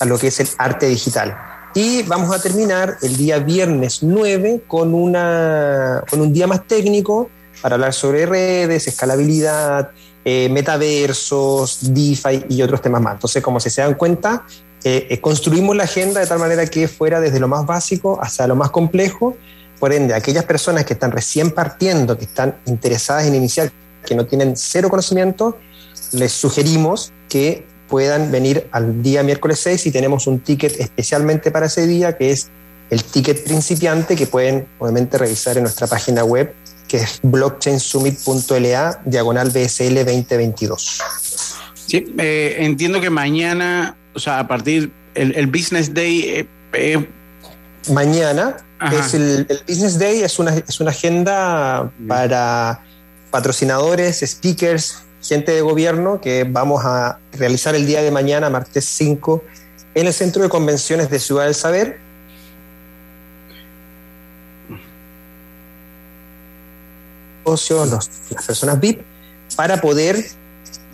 [0.00, 1.36] a lo que es el arte digital.
[1.74, 7.30] Y vamos a terminar el día viernes 9 con, una, con un día más técnico
[7.62, 9.90] para hablar sobre redes, escalabilidad,
[10.24, 13.14] eh, metaversos, DeFi y otros temas más.
[13.14, 14.44] Entonces, como se dan cuenta,
[14.84, 18.46] eh, eh, construimos la agenda de tal manera que fuera desde lo más básico hasta
[18.46, 19.36] lo más complejo.
[19.78, 23.72] Por ende, aquellas personas que están recién partiendo, que están interesadas en iniciar,
[24.04, 25.58] que no tienen cero conocimiento,
[26.12, 31.66] les sugerimos que puedan venir al día miércoles 6 y tenemos un ticket especialmente para
[31.66, 32.48] ese día, que es
[32.90, 36.54] el ticket principiante, que pueden obviamente revisar en nuestra página web,
[36.88, 41.02] que es blockchainsummit.la, diagonal BSL 2022.
[41.90, 47.08] Sí, eh, entiendo que mañana, o sea, a partir el, el Business Day eh, eh,
[47.92, 48.94] Mañana Ajá.
[49.06, 52.80] es el, el Business Day, es una, es una agenda para
[53.30, 59.42] patrocinadores, speakers, gente de gobierno que vamos a realizar el día de mañana, martes 5,
[59.94, 61.98] en el Centro de Convenciones de Ciudad del Saber.
[67.90, 69.00] Los- las personas VIP,
[69.56, 70.24] para poder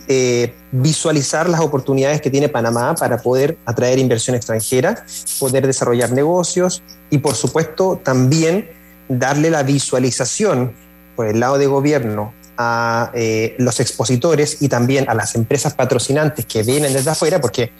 [0.07, 5.03] eh, visualizar las oportunidades que tiene Panamá para poder atraer inversión extranjera,
[5.39, 8.69] poder desarrollar negocios y, por supuesto, también
[9.09, 10.73] darle la visualización
[11.15, 16.45] por el lado de gobierno a eh, los expositores y también a las empresas patrocinantes
[16.45, 17.71] que vienen desde afuera, porque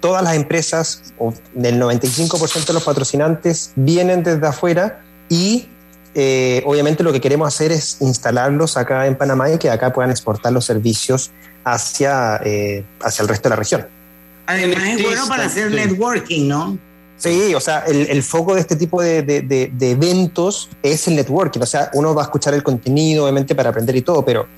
[0.00, 5.68] todas las empresas, o del 95% de los patrocinantes, vienen desde afuera y
[6.14, 10.10] eh, obviamente lo que queremos hacer es instalarlos acá en Panamá y que acá puedan
[10.10, 11.30] exportar los servicios
[11.64, 13.86] hacia, eh, hacia el resto de la región.
[14.46, 16.78] Además es bueno para hacer networking, ¿no?
[17.16, 21.06] Sí, o sea, el, el foco de este tipo de, de- de- de eventos es
[21.06, 21.60] el networking.
[21.60, 24.48] O sea, uno va a escuchar el contenido, obviamente, para aprender y todo, pero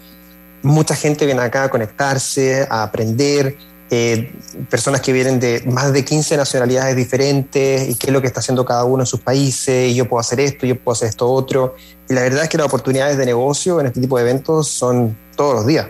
[0.62, 3.54] mucha gente viene acá a conectarse, a aprender.
[3.90, 4.32] Eh,
[4.70, 8.40] personas que vienen de más de 15 nacionalidades diferentes y qué es lo que está
[8.40, 11.28] haciendo cada uno en sus países, y yo puedo hacer esto, yo puedo hacer esto
[11.30, 11.76] otro.
[12.08, 15.16] Y la verdad es que las oportunidades de negocio en este tipo de eventos son
[15.36, 15.86] todos los días.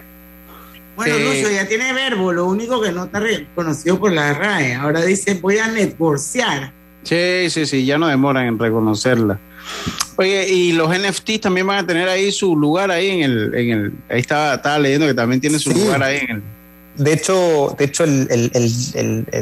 [0.97, 4.75] Bueno, Eh, Lucio ya tiene verbo, lo único que no está reconocido por la RAE.
[4.75, 6.73] Ahora dice, voy a networcear.
[7.03, 9.39] Sí, sí, sí, ya no demoran en reconocerla.
[10.17, 13.71] Oye, y los NFTs también van a tener ahí su lugar ahí en el, en
[13.71, 15.79] el ahí estaba, estaba leyendo que también tiene su Sí.
[15.81, 16.43] lugar ahí en el
[16.97, 18.05] De hecho, de hecho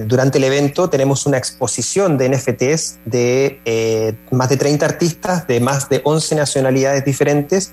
[0.06, 5.60] durante el evento tenemos una exposición de NFTs de eh, más de 30 artistas de
[5.60, 7.72] más de 11 nacionalidades diferentes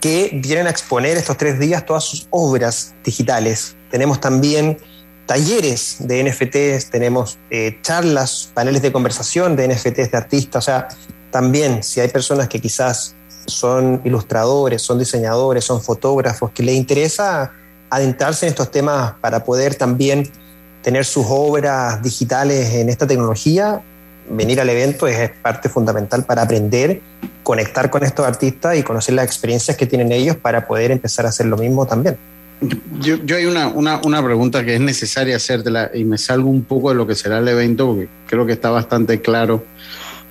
[0.00, 3.76] que vienen a exponer estos tres días todas sus obras digitales.
[3.90, 4.78] Tenemos también
[5.26, 10.64] talleres de NFTs, tenemos eh, charlas, paneles de conversación de NFTs de artistas.
[10.64, 10.88] O sea,
[11.30, 13.16] también si hay personas que quizás
[13.46, 17.52] son ilustradores, son diseñadores, son fotógrafos, que les interesa
[17.90, 20.30] adentrarse en estos temas para poder también
[20.82, 23.80] tener sus obras digitales en esta tecnología,
[24.30, 27.00] venir al evento es parte fundamental para aprender,
[27.42, 31.30] conectar con estos artistas y conocer las experiencias que tienen ellos para poder empezar a
[31.30, 32.16] hacer lo mismo también.
[33.00, 36.88] Yo, hay una, una, una, pregunta que es necesaria hacértela y me salgo un poco
[36.88, 39.62] de lo que será el evento porque creo que está bastante claro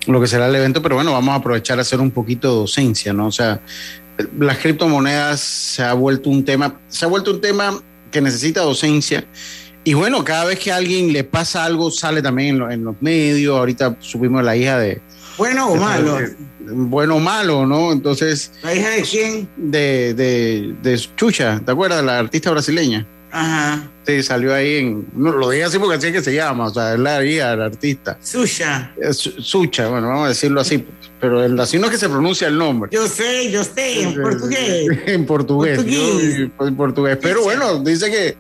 [0.08, 2.56] lo que será el evento, pero bueno, vamos a aprovechar a hacer un poquito de
[2.56, 3.28] docencia, ¿no?
[3.28, 3.60] O sea,
[4.40, 7.80] las criptomonedas se ha vuelto un tema, se ha vuelto un tema
[8.12, 9.26] que necesita docencia.
[9.84, 13.58] Y bueno, cada vez que a alguien le pasa algo, sale también en, los medios.
[13.58, 15.02] Ahorita subimos la hija de.
[15.38, 16.18] Bueno o malo.
[16.60, 17.92] bueno o malo, ¿no?
[17.92, 18.52] Entonces.
[18.64, 19.50] ¿La hija de quién?
[19.56, 22.04] De, de, de Chucha, ¿te acuerdas?
[22.04, 23.08] La artista brasileña.
[23.32, 23.90] Ajá.
[24.06, 25.08] Sí, salió ahí en.
[25.14, 27.52] No, lo dije así porque así es que se llama, o sea, es la hija
[27.52, 28.18] del artista.
[28.22, 28.94] Sucha.
[29.12, 30.86] Sucha, bueno, vamos a decirlo así,
[31.20, 32.90] pero así no es que se pronuncia el nombre.
[32.94, 34.88] Yo sé, yo sé, en portugués.
[35.08, 35.80] en portugués.
[35.80, 37.18] en portugués.
[37.22, 38.38] Pero bueno, dice que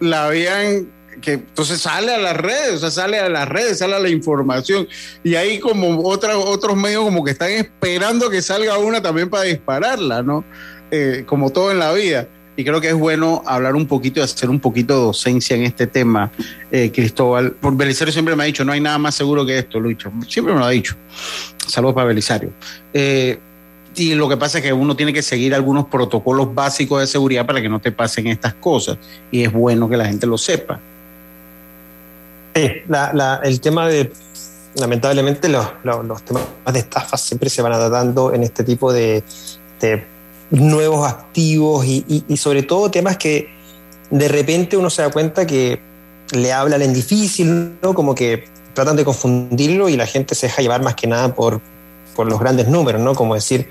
[0.00, 0.88] la habían
[1.20, 4.08] que entonces sale a las redes, o sea, sale a las redes, sale a la
[4.08, 4.88] información.
[5.22, 9.44] Y ahí como otra, otros medios como que están esperando que salga una también para
[9.44, 10.44] dispararla, ¿no?
[10.90, 14.22] Eh, como todo en la vida y creo que es bueno hablar un poquito y
[14.22, 16.30] hacer un poquito de docencia en este tema,
[16.70, 17.52] eh, Cristóbal.
[17.52, 20.12] Por Belisario siempre me ha dicho, no hay nada más seguro que esto, Lucho.
[20.28, 20.94] Siempre me lo ha dicho.
[21.66, 22.52] Saludos para Belisario.
[22.92, 23.38] Eh,
[23.96, 27.46] y lo que pasa es que uno tiene que seguir algunos protocolos básicos de seguridad
[27.46, 28.98] para que no te pasen estas cosas.
[29.30, 30.80] Y es bueno que la gente lo sepa.
[32.54, 32.70] Sí,
[33.42, 34.12] el tema de,
[34.76, 39.24] lamentablemente, los, los, temas de estafas siempre se van adaptando en este tipo de
[40.50, 43.48] nuevos activos y, sobre todo temas que
[44.10, 45.80] de repente uno se da cuenta que
[46.32, 47.78] le hablan en difícil.
[47.80, 51.60] Como que tratan de confundirlo y la gente se deja llevar más que nada por,
[52.14, 53.14] por los grandes números, ¿no?
[53.14, 53.68] Como decir,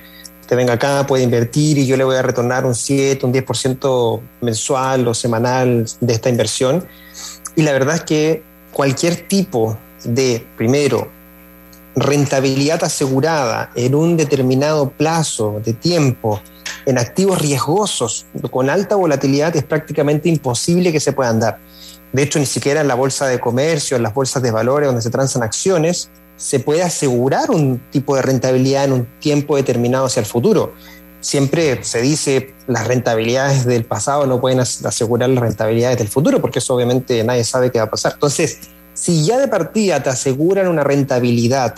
[0.47, 4.21] te venga acá, puede invertir y yo le voy a retornar un 7, un 10%
[4.41, 6.85] mensual o semanal de esta inversión.
[7.55, 11.07] Y la verdad es que cualquier tipo de, primero,
[11.95, 16.41] rentabilidad asegurada en un determinado plazo de tiempo,
[16.85, 21.59] en activos riesgosos con alta volatilidad es prácticamente imposible que se puedan dar.
[22.11, 25.01] De hecho, ni siquiera en la bolsa de comercio, en las bolsas de valores donde
[25.01, 30.19] se transan acciones, se puede asegurar un tipo de rentabilidad en un tiempo determinado hacia
[30.19, 30.73] el futuro.
[31.21, 36.59] Siempre se dice las rentabilidades del pasado no pueden asegurar las rentabilidades del futuro, porque
[36.59, 38.13] eso obviamente nadie sabe qué va a pasar.
[38.13, 38.59] Entonces,
[38.93, 41.75] si ya de partida te aseguran una rentabilidad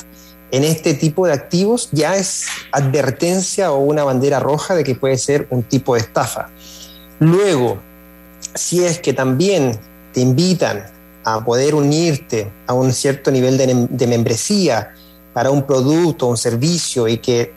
[0.51, 5.17] en este tipo de activos ya es advertencia o una bandera roja de que puede
[5.17, 6.49] ser un tipo de estafa.
[7.19, 7.79] Luego,
[8.53, 9.79] si es que también
[10.13, 10.85] te invitan
[11.23, 14.93] a poder unirte a un cierto nivel de, membresía
[15.33, 17.51] para un producto o un servicio y que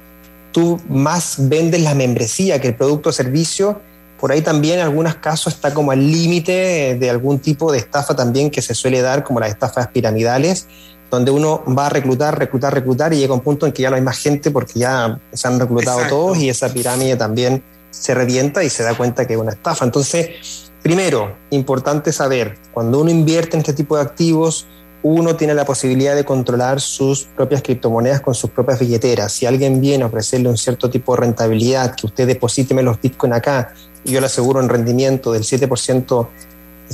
[0.53, 3.81] tú más vendes la membresía que el producto o servicio,
[4.19, 8.17] por ahí también en algunos casos está como al límite de algún tipo de estafa
[8.17, 10.67] también que se suele dar, como las estafas piramidales,
[11.11, 13.97] donde uno va a reclutar, reclutar, reclutar y llega un punto en que ya no
[13.97, 18.63] hay más gente porque ya se han reclutado todos y esa pirámide también se revienta
[18.63, 19.85] y se da cuenta que es una estafa.
[19.85, 24.67] Entonces, primero, importante saber, cuando uno invierte en este tipo de activos,
[25.03, 29.33] uno tiene la posibilidad de controlar sus propias criptomonedas con sus propias billeteras.
[29.33, 33.37] Si alguien viene a ofrecerle un cierto tipo de rentabilidad, que usted deposíteme los bitcoins
[33.37, 33.73] acá
[34.05, 36.29] y yo le aseguro un rendimiento del 7%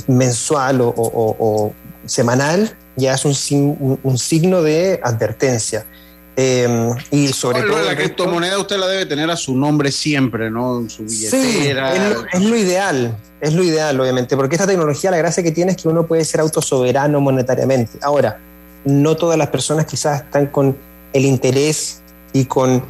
[0.07, 1.73] mensual o
[2.05, 5.85] semanal, ya es un, un, signo de advertencia.
[6.37, 6.67] Eh,
[7.11, 7.81] y sobre todo.
[7.83, 10.79] La criptomoneda usted la debe tener a su nombre siempre, ¿no?
[10.79, 11.93] En su billetera.
[11.93, 11.99] Sí,
[12.33, 15.77] es, lo, ideal, es lo ideal, obviamente, porque esta tecnología, la gracia que tiene es
[15.77, 17.99] que uno puede ser autosoberano monetariamente.
[18.01, 18.39] Ahora,
[18.83, 20.77] no todas las personas quizás están con
[21.13, 22.01] el interés
[22.33, 22.83] y con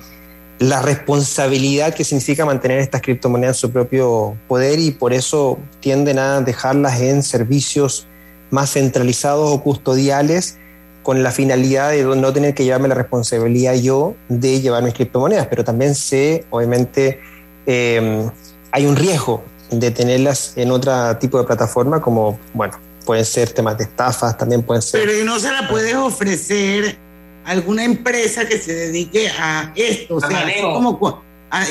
[0.60, 6.18] la responsabilidad que significa mantener estas criptomonedas en su propio poder y por eso tienden
[6.18, 8.08] a dejarlas en servicios
[8.52, 10.58] más centralizados o custodiales
[11.04, 15.48] con la finalidad de no tener que llevarme la responsabilidad yo de llevar mis criptomonedas,
[15.48, 17.20] pero también sé, obviamente,
[17.66, 18.30] em,
[18.72, 23.78] hay un riesgo de tenerlas en otro tipo de plataforma, como, bueno, pueden ser temas
[23.78, 25.02] de estafas, también pueden ser...
[25.06, 26.98] Pero no se la puedes ofrecer
[27.46, 31.22] alguna empresa que se dedique a esto, o sea, así como,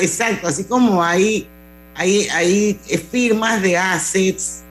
[0.01, 1.47] exacto, así como hay,
[1.95, 2.79] hay, hay
[3.11, 4.61] firmas de assets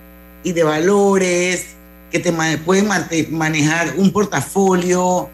[0.42, 1.66] y de valores,
[2.10, 2.32] que te
[2.64, 2.88] pueden
[3.30, 5.28] manejar un portafolio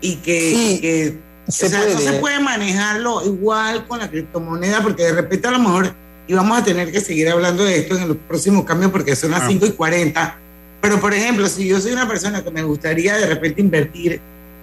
[0.00, 1.98] y que, que- se o sea, no puede.
[1.98, 5.92] se puede manejarlo igual con la criptomoneda porque de repente a lo mejor
[6.28, 9.32] y vamos a tener que seguir hablando de esto en los próximos cambios porque son
[9.32, 9.46] las Ah.
[9.48, 10.38] 5 y 40.
[10.80, 14.20] Pero por ejemplo, si yo soy una persona que me gustaría de repente invertir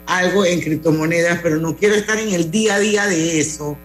[0.10, 3.78] algo en criptomonedas, pero no quiero estar en el día a día de eso,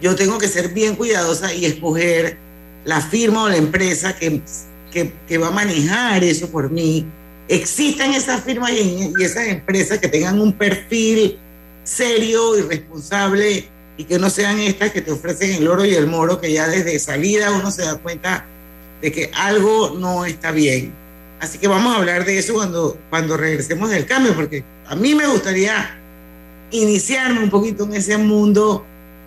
[0.00, 2.38] yo tengo que ser bien cuidadosa y escoger
[2.84, 4.40] la firma o la empresa que,
[4.92, 7.04] que, que va a manejar eso por mí.
[7.48, 11.36] Existan esas firmas y, y esas empresas que tengan un perfil
[11.82, 16.06] serio y responsable y que no sean estas que te ofrecen el oro y el
[16.06, 18.46] moro, que ya desde salida uno se da cuenta
[19.02, 20.94] de que algo no está bien.
[21.40, 25.14] Así que vamos a hablar de eso cuando, cuando regresemos del cambio, porque a mí
[25.14, 25.96] me gustaría
[26.72, 28.84] iniciarme un poquito en ese mundo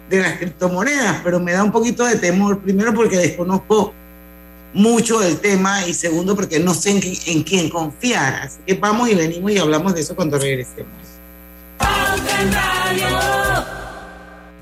[0.10, 3.94] de las criptomonedas, pero me da un poquito de temor, primero porque desconozco
[4.74, 8.36] mucho del tema y segundo porque no sé en, qui- en quién confiar.
[8.44, 10.92] Así que vamos y venimos y hablamos de eso cuando regresemos.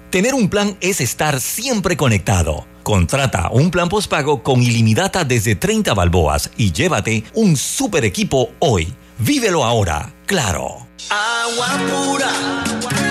[0.09, 2.65] Tener un plan es estar siempre conectado.
[2.83, 8.93] Contrata un plan postpago con ilimitada desde 30 balboas y llévate un super equipo hoy.
[9.23, 10.87] Vívelo ahora, claro.
[11.11, 13.10] Agua pura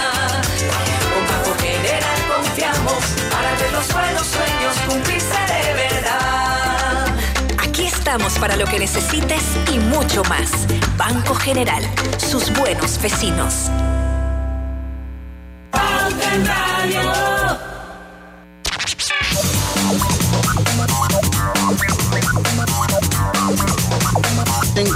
[3.81, 7.07] Los buenos sueños cumplirse de verdad.
[7.57, 9.41] Aquí estamos para lo que necesites
[9.73, 10.67] y mucho más.
[10.97, 11.83] Banco General,
[12.19, 13.71] sus buenos vecinos.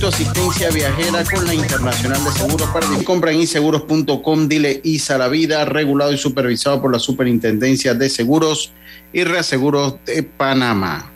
[0.07, 2.85] Asistencia Viajera con la Internacional de Seguros para.
[3.03, 8.71] Compra en inseguros.com, dile ISA la vida, regulado y supervisado por la Superintendencia de Seguros
[9.11, 11.11] y Reaseguros de Panamá.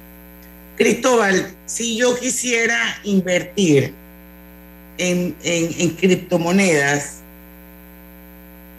[0.76, 3.94] Cristóbal, si yo quisiera invertir
[4.98, 7.18] en, en criptomonedas,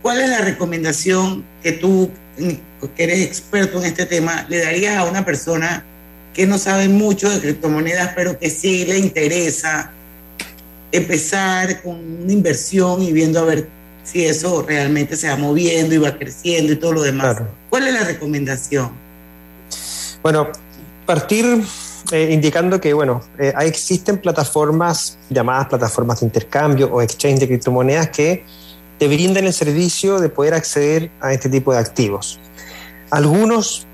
[0.03, 2.11] ¿cuál es la recomendación que tú,
[2.97, 5.85] que eres experto en este tema, le darías a una persona
[6.35, 9.93] que no sabe mucho de criptomonedas, pero que sí le interesa
[10.93, 13.69] empezar con una inversión y viendo a ver
[14.03, 17.37] si eso realmente se va moviendo y va creciendo y todo lo demás.
[17.69, 18.91] ¿Cuál es la recomendación?
[20.23, 20.49] Bueno,
[21.07, 21.63] partir
[22.13, 28.11] eh, indicando que, bueno, eh, existen plataformas llamadas plataformas de intercambio o exchange de criptomonedas
[28.11, 28.45] que
[28.99, 32.41] te brindan el servicio de poder acceder a este tipo de activos.
[33.11, 33.87] Algunos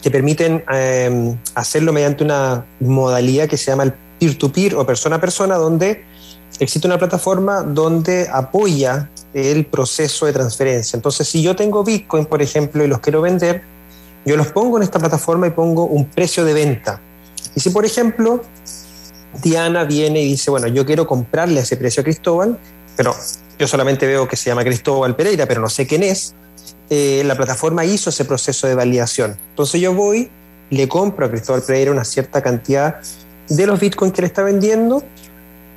[0.00, 5.20] te permiten eh, hacerlo mediante una modalidad que se llama el peer-to-peer o persona a
[5.20, 6.04] persona, donde
[6.58, 10.96] existe una plataforma donde apoya el proceso de transferencia.
[10.96, 13.62] Entonces, si yo tengo Bitcoin, por ejemplo, y los quiero vender,
[14.24, 17.00] yo los pongo en esta plataforma y pongo un precio de venta.
[17.54, 18.42] Y si, por ejemplo,
[19.42, 22.58] Diana viene y dice, bueno, yo quiero comprarle ese precio a Cristóbal,
[22.96, 23.14] pero
[23.58, 26.34] yo solamente veo que se llama Cristóbal Pereira, pero no sé quién es,
[26.90, 29.36] eh, la plataforma hizo ese proceso de validación.
[29.50, 30.30] Entonces yo voy,
[30.70, 33.00] le compro a Cristóbal Pereira una cierta cantidad
[33.48, 35.02] de los bitcoins que le está vendiendo,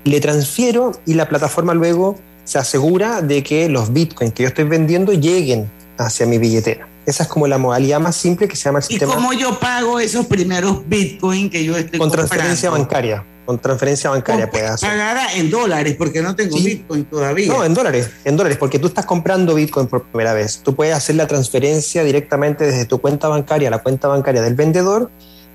[0.04, 4.66] le transfiero y la plataforma luego se asegura de que los bitcoins que yo estoy
[4.66, 6.88] vendiendo lleguen hacia mi billetera.
[7.06, 9.12] Esa es como la modalidad más simple que se llama el sistema.
[9.12, 14.12] ¿Y cómo yo pago esos primeros bitcoins que yo estoy Con transferencia bancaria con transferencia
[14.12, 14.88] bancaria puedes hacer.
[14.88, 17.48] Pagada en dólares, porque no tengo Bitcoin todavía.
[17.48, 20.62] No, en dólares, en dólares, porque tú estás comprando Bitcoin por primera vez.
[20.64, 24.54] Tú puedes hacer la transferencia directamente desde tu cuenta bancaria a la cuenta bancaria del
[24.54, 25.10] vendedor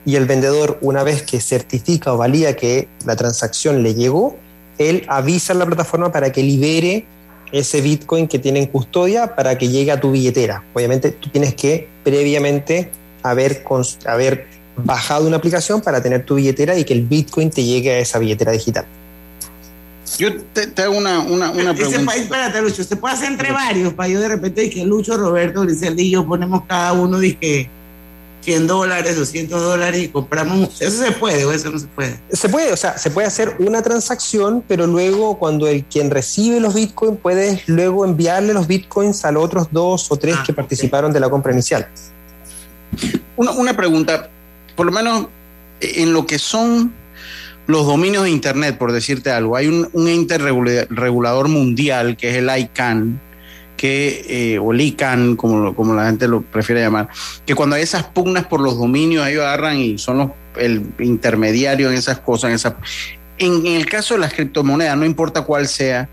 [0.04, 4.36] y el vendedor, una vez que certifica o valida que la transacción le llegó,
[4.78, 7.06] él avisa a la plataforma para que libere
[7.52, 10.64] ese Bitcoin que tiene en custodia para que llegue a tu billetera.
[10.74, 12.90] Obviamente tú tienes que previamente
[13.22, 13.64] haber,
[14.06, 14.46] haber
[14.76, 18.18] bajado una aplicación para tener tu billetera y que el Bitcoin te llegue a esa
[18.18, 18.84] billetera digital.
[20.18, 22.14] Yo te, hago una, una, una pregunta.
[22.14, 26.04] espérate, Lucho, se puede hacer entre varios, para yo de repente dije Lucho, Roberto, Griseldi
[26.04, 27.70] y yo ponemos cada uno, dije
[28.44, 30.80] 100 dólares, 200 dólares y compramos.
[30.80, 32.20] ¿Eso se puede o eso no se puede?
[32.30, 36.60] Se puede, o sea, se puede hacer una transacción, pero luego cuando el quien recibe
[36.60, 40.52] los bitcoins puedes luego enviarle los bitcoins a los otros dos o tres ah, que
[40.52, 41.88] participaron de la compra inicial.
[43.36, 44.28] Una, una pregunta,
[44.76, 45.26] por lo menos
[45.80, 46.92] en lo que son
[47.66, 52.50] los dominios de Internet, por decirte algo, hay un, ente regulador mundial que es el
[52.56, 53.20] ICANN,
[53.76, 57.08] que, eh, o el ICANN, como, como la gente lo prefiere llamar,
[57.46, 61.90] que cuando hay esas pugnas por los dominios, ellos agarran y son los, el intermediario
[61.90, 62.50] en esas cosas.
[62.50, 62.76] En, esa,
[63.38, 66.08] en, el caso de las criptomonedas, no importa cuál sea,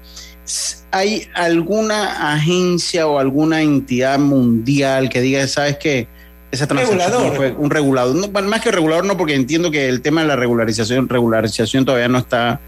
[0.91, 6.07] ¿hay alguna agencia o alguna entidad mundial que diga, sabes qué?
[6.51, 7.36] esa regulador.
[7.36, 8.43] fue un regulador.
[8.43, 12.18] más que regulador, no, porque entiendo que el tema de la regularización, regularización todavía no
[12.18, 12.59] está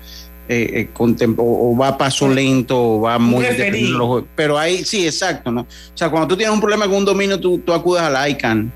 [0.49, 3.45] eh, eh o va a paso lento o va muy
[4.35, 5.67] pero ahí sí exacto no o
[5.97, 8.71] sea cuando tú tienes un problema con un dominio tú, tú acudes al ICANN.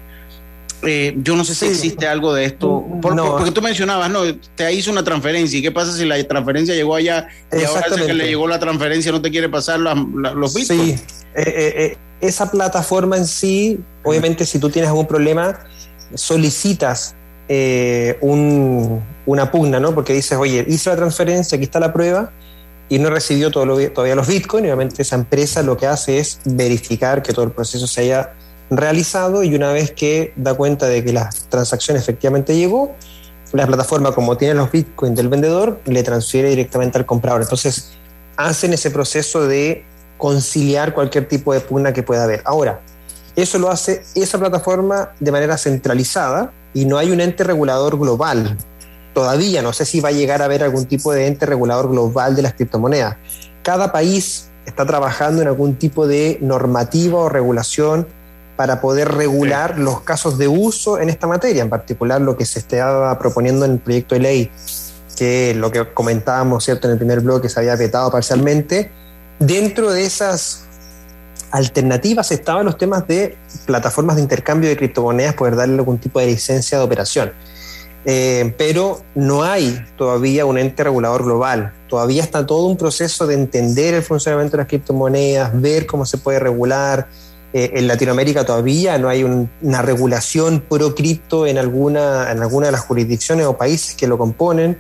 [0.84, 4.22] Eh, yo no sé si existe algo de esto porque tú mencionabas no
[4.56, 8.14] te hizo una transferencia y qué pasa si la transferencia llegó allá y ahora que
[8.14, 10.96] le llegó la transferencia no te quiere pasar los bitcoins sí
[11.34, 15.60] eh, esa plataforma en sí, obviamente si tú tienes algún problema,
[16.16, 17.16] solicitas
[17.50, 19.94] eh, una pugna, ¿no?
[19.94, 22.32] Porque dices, oye, hice la transferencia, aquí está la prueba,
[22.90, 27.22] y no recibió todavía los bitcoins, y obviamente esa empresa lo que hace es verificar
[27.22, 28.34] que todo el proceso se haya
[28.70, 32.96] realizado y una vez que da cuenta de que la transacción efectivamente llegó,
[33.54, 37.42] la plataforma como tiene los bitcoins del vendedor, le transfiere directamente al comprador.
[37.42, 37.94] Entonces,
[38.36, 39.86] hacen ese proceso de
[40.18, 42.42] conciliar cualquier tipo de pugna que pueda haber.
[42.46, 42.82] Ahora,
[43.36, 48.58] eso lo hace esa plataforma de manera centralizada y no hay un ente regulador global.
[49.14, 52.36] Todavía no sé si va a llegar a haber algún tipo de ente regulador global
[52.36, 53.18] de las criptomonedas.
[53.64, 58.08] Cada país está trabajando en algún tipo de normativa o regulación
[58.56, 62.60] para poder regular los casos de uso en esta materia, en particular lo que se
[62.60, 64.52] estaba proponiendo en el proyecto de ley,
[65.16, 66.88] que lo que comentábamos ¿cierto?
[66.88, 68.92] en el primer bloque se había vetado parcialmente,
[69.40, 70.67] Dentro de esas
[71.52, 76.28] alternativas estaban los temas de plataformas de intercambio de criptomonedas, poder darle algún tipo de
[76.28, 77.32] licencia de operación.
[78.10, 81.74] Eh, pero no hay todavía un ente regulador global.
[81.90, 86.18] Todavía está todo un proceso de entender el funcionamiento de las criptomonedas, ver cómo se
[86.18, 87.10] puede regular.
[87.52, 92.72] Eh, en Latinoamérica todavía no hay una regulación pro cripto en alguna, en alguna de
[92.72, 94.80] las jurisdicciones o países que lo componen.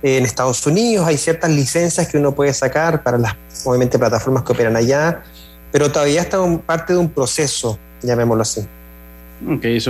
[0.00, 4.52] en Estados Unidos, hay ciertas licencias que uno puede sacar para las, obviamente, plataformas que
[4.52, 5.24] operan allá,
[5.72, 8.62] pero todavía está en parte de un proceso, llamémoslo así.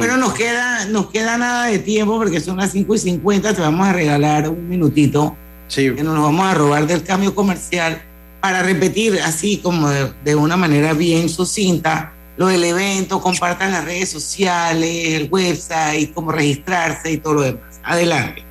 [0.00, 3.60] Pero nos queda, nos queda nada de tiempo porque son las 5 y 50, te
[3.60, 5.36] vamos a regalar un minutito
[5.74, 8.02] que nos vamos a robar del cambio comercial
[8.40, 13.84] para repetir así como de, de una manera bien sucinta lo del evento, compartan las
[13.84, 17.80] redes sociales, el website, cómo registrarse y todo lo demás.
[17.82, 18.47] Adelante.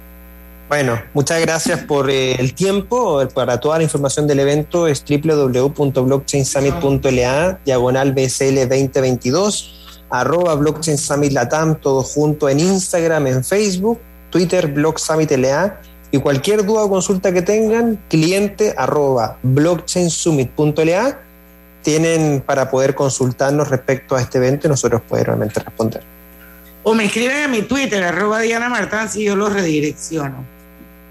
[0.69, 3.25] Bueno, muchas gracias por eh, el tiempo.
[3.33, 11.79] Para toda la información del evento es www.blockchainsummit.la, diagonal BSL 2022, arroba Blockchain Summit Latam,
[11.79, 15.79] todo junto en Instagram, en Facebook, Twitter, Block Summit LA.
[16.11, 21.21] Y cualquier duda o consulta que tengan, cliente arroba blockchainsummit.la,
[21.81, 26.03] tienen para poder consultarnos respecto a este evento y nosotros poder realmente responder.
[26.83, 30.56] O me escriben a mi Twitter, arroba Diana Martán, si yo los redirecciono.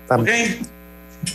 [0.09, 0.28] ¿Ok?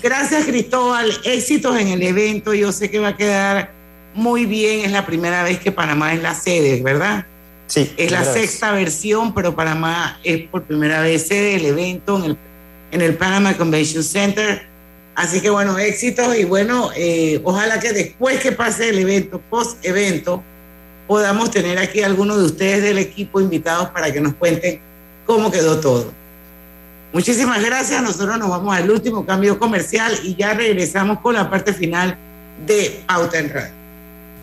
[0.01, 1.11] Gracias, Cristóbal.
[1.23, 2.53] Éxitos en el evento.
[2.53, 3.71] Yo sé que va a quedar
[4.13, 4.85] muy bien.
[4.85, 7.25] Es la primera vez que Panamá es la sede, ¿verdad?
[7.67, 7.91] Sí.
[7.97, 8.33] Es la vez.
[8.33, 12.37] sexta versión, pero Panamá es por primera vez sede del evento en el,
[12.91, 14.63] en el Panama Convention Center.
[15.15, 19.83] Así que bueno, éxitos y bueno, eh, ojalá que después que pase el evento, post
[19.85, 20.41] evento,
[21.07, 24.79] podamos tener aquí a algunos de ustedes del equipo invitados para que nos cuenten
[25.25, 26.13] cómo quedó todo.
[27.13, 28.01] Muchísimas gracias.
[28.01, 32.17] Nosotros nos vamos al último cambio comercial y ya regresamos con la parte final
[32.65, 33.73] de Pauta en Radio.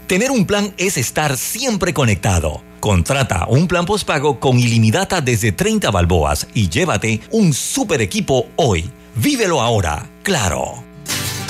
[0.06, 2.62] Tener un plan es estar siempre conectado.
[2.80, 8.90] Contrata un plan postpago con ilimitada desde 30 balboas y llévate un super equipo hoy.
[9.16, 10.82] Vívelo ahora, claro.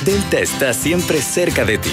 [0.04, 1.92] Delta está siempre cerca de ti,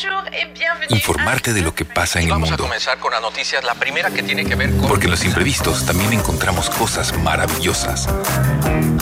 [0.00, 0.94] Bonjour et bienvenue.
[0.94, 2.64] informarte de lo que pasa en el Vamos a mundo.
[2.64, 3.64] comenzar con las noticias.
[3.64, 4.86] La primera que tiene que ver con...
[4.86, 8.08] Porque en los imprevistos también encontramos cosas maravillosas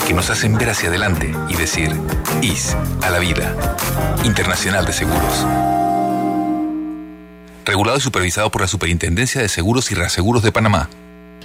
[0.07, 1.95] que nos hacen ver hacia adelante y decir
[2.41, 3.53] IS a la vida.
[4.23, 5.45] Internacional de Seguros.
[7.63, 10.89] Regulado y supervisado por la Superintendencia de Seguros y Reaseguros de Panamá.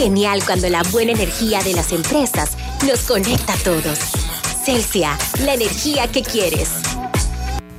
[0.00, 2.56] Genial cuando la buena energía de las empresas
[2.88, 3.98] nos conecta a todos.
[4.64, 6.70] Celsia, la energía que quieres.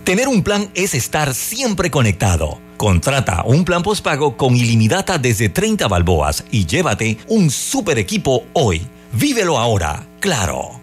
[0.04, 2.60] Tener un plan es estar siempre conectado.
[2.78, 8.86] Contrata un plan postpago con ilimitada desde 30 balboas y llévate un super equipo hoy.
[9.14, 10.80] Vívelo ahora, claro.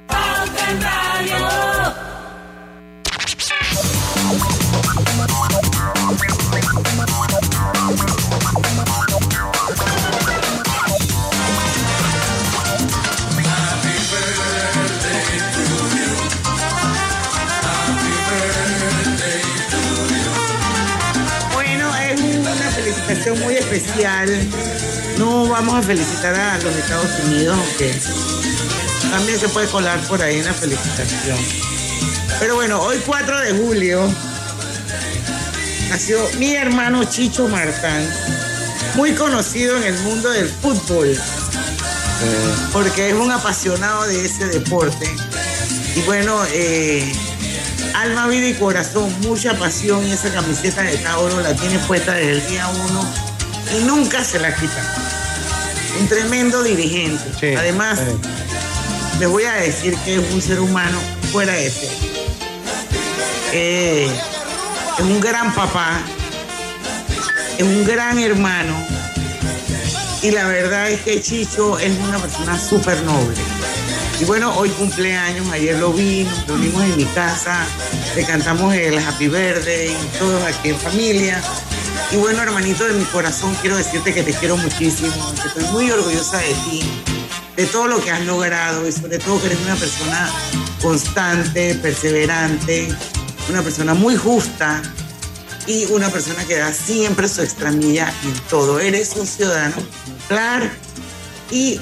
[25.18, 27.92] No vamos a felicitar a los Estados Unidos, aunque
[29.10, 31.38] también se puede colar por ahí una felicitación.
[32.40, 34.08] Pero bueno, hoy 4 de julio
[35.90, 38.08] nació mi hermano Chicho Martán.
[38.94, 41.16] muy conocido en el mundo del fútbol,
[42.72, 45.08] porque es un apasionado de ese deporte.
[45.94, 47.12] Y bueno, eh,
[47.94, 52.32] alma, vida y corazón, mucha pasión y esa camiseta de Tauro la tiene puesta desde
[52.32, 53.27] el día uno
[53.76, 54.82] y nunca se la quita.
[56.00, 57.56] Un tremendo dirigente.
[57.56, 58.00] Además,
[59.18, 60.98] les voy a decir que es un ser humano
[61.32, 61.90] fuera de ser.
[63.52, 64.10] Eh,
[64.98, 66.00] es un gran papá,
[67.56, 68.74] es un gran hermano
[70.22, 73.36] y la verdad es que Chicho es una persona súper noble.
[74.20, 77.64] Y bueno, hoy cumpleaños, ayer lo vi, nos reunimos en mi casa,
[78.16, 81.40] le cantamos el Happy Birthday y todos aquí en familia.
[82.10, 85.90] Y bueno, hermanito de mi corazón, quiero decirte que te quiero muchísimo, que estoy muy
[85.90, 86.82] orgullosa de ti,
[87.54, 90.30] de todo lo que has logrado y sobre todo que eres una persona
[90.80, 92.88] constante, perseverante,
[93.50, 94.80] una persona muy justa
[95.66, 98.80] y una persona que da siempre su extramilla en todo.
[98.80, 99.76] Eres un ciudadano
[100.28, 100.66] claro
[101.50, 101.78] y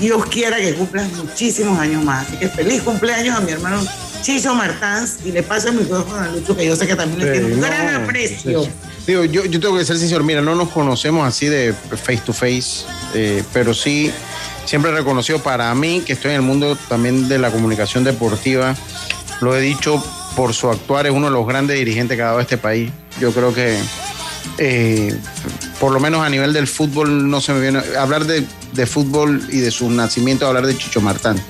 [0.00, 2.26] Dios quiera que cumplas muchísimos años más.
[2.26, 3.86] Así que feliz cumpleaños a mi hermano
[4.22, 7.38] Chicho Martans y le paso el micrófono a Lucho, que yo sé que también le
[7.38, 8.64] tiene un no, gran aprecio.
[8.64, 8.70] sí.
[9.06, 12.32] Digo, yo, yo tengo que ser sincero, mira, no nos conocemos así de face to
[12.32, 12.84] face,
[13.14, 14.12] eh, pero sí
[14.64, 18.76] siempre he reconocido para mí, que estoy en el mundo también de la comunicación deportiva,
[19.40, 20.02] lo he dicho
[20.36, 22.92] por su actuar, es uno de los grandes dirigentes que ha dado este país.
[23.20, 23.78] Yo creo que,
[24.58, 25.12] eh,
[25.80, 27.80] por lo menos a nivel del fútbol, no se me viene.
[27.98, 31.42] Hablar de, de fútbol y de su nacimiento, hablar de Chicho Martán,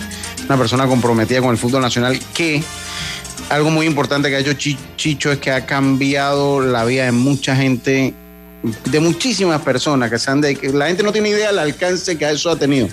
[0.46, 2.62] una persona comprometida con el fútbol nacional que
[3.50, 7.12] algo muy importante que ha hecho Chi- Chicho es que ha cambiado la vida de
[7.12, 8.14] mucha gente,
[8.90, 12.16] de muchísimas personas que se han de, que la gente no tiene idea del alcance
[12.16, 12.88] que eso ha tenido,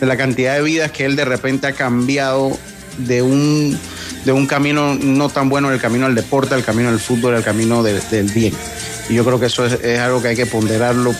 [0.00, 2.56] de la cantidad de vidas que él de repente ha cambiado
[2.98, 3.78] de un,
[4.24, 7.44] de un camino no tan bueno, el camino al deporte, al camino al fútbol, al
[7.44, 8.52] camino del- del bien.
[9.08, 11.14] Y yo creo que eso es, es algo que hay que ponderarlo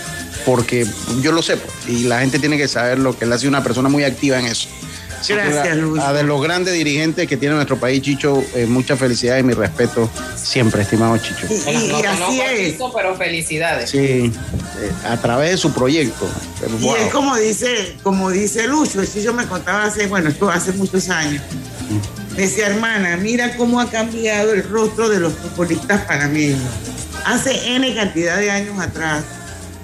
[0.46, 0.86] porque
[1.20, 3.62] yo lo sé pues, y la gente tiene que saberlo, que él ha sido una
[3.62, 4.68] persona muy activa en eso.
[5.28, 6.02] Gracias, Luis.
[6.02, 9.52] A de los grandes dirigentes que tiene nuestro país, Chicho, eh, mucha felicidad y mi
[9.54, 11.46] respeto siempre, estimado Chicho.
[11.48, 12.76] Y, y- y así es.
[12.94, 13.90] pero felicidades.
[13.90, 14.32] Sí, eh,
[15.08, 16.26] a través de su proyecto.
[16.80, 16.96] Y Wow.
[16.96, 21.08] es como dice, como dice Lucho, si yo me contaba hace, bueno, esto hace muchos
[21.10, 21.42] años.
[22.36, 26.60] Decía, hermana, mira cómo ha cambiado el rostro de los futbolistas panameños.
[27.26, 29.24] Hace N cantidad de años atrás,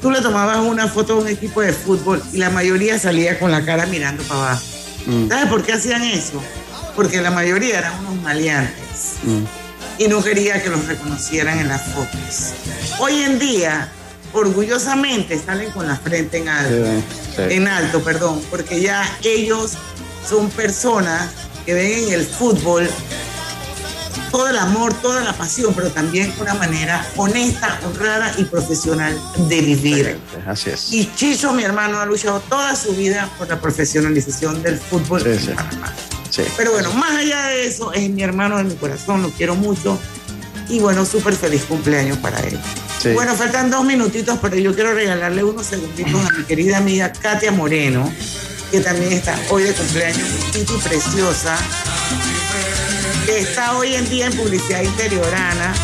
[0.01, 3.51] tú le tomabas una foto a un equipo de fútbol y la mayoría salía con
[3.51, 4.63] la cara mirando para abajo.
[5.07, 6.43] Mm, ¿Sabes por qué hacían eso?
[6.95, 10.03] Porque la mayoría eran unos maleantes mm.
[10.03, 12.53] y no quería que los reconocieran en las fotos.
[12.99, 13.89] Hoy en día,
[14.33, 17.05] orgullosamente salen con la frente en alto, Sí,
[17.37, 17.43] sí.
[17.55, 19.73] en alto, perdón, porque ya ellos
[20.29, 21.31] son personas
[21.65, 22.89] que ven en el fútbol
[24.31, 29.19] todo el amor, toda la pasión, pero también una manera honesta, honrada y profesional
[29.49, 30.19] de vivir.
[30.47, 30.93] Así es.
[30.93, 35.29] Y Chicho, mi hermano, ha luchado toda su vida por la profesionalización del fútbol Sí,
[35.29, 35.51] en sí.
[35.55, 35.93] Panamá.
[36.31, 36.43] Sí.
[36.57, 39.99] Pero bueno, más allá de eso, es mi hermano de mi corazón, lo quiero mucho.
[40.69, 42.59] Y bueno, súper feliz cumpleaños para él.
[43.01, 43.11] Sí.
[43.11, 47.53] Bueno, faltan dos minutitos, pero yo quiero regalarle unos segunditos a mi querida amiga Katia
[47.53, 48.13] Moreno,
[48.71, 51.57] que también está hoy de cumpleaños, Titi preciosa,
[53.27, 55.75] que está hoy en día en publicidad interiorana.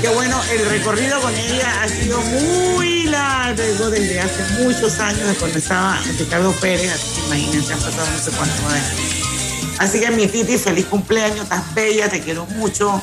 [0.00, 5.34] Que bueno, el recorrido con ella ha sido muy largo desde hace muchos años, de
[5.34, 8.86] cuando estaba Ricardo Pérez, así que imagínense, han pasado no sé cuántos años.
[9.78, 13.00] Así que mi Titi, feliz cumpleaños, estás bella, te quiero mucho,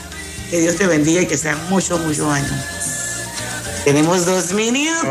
[0.50, 2.52] que Dios te bendiga y que sean muchos, muchos años.
[3.84, 5.06] Tenemos dos minutos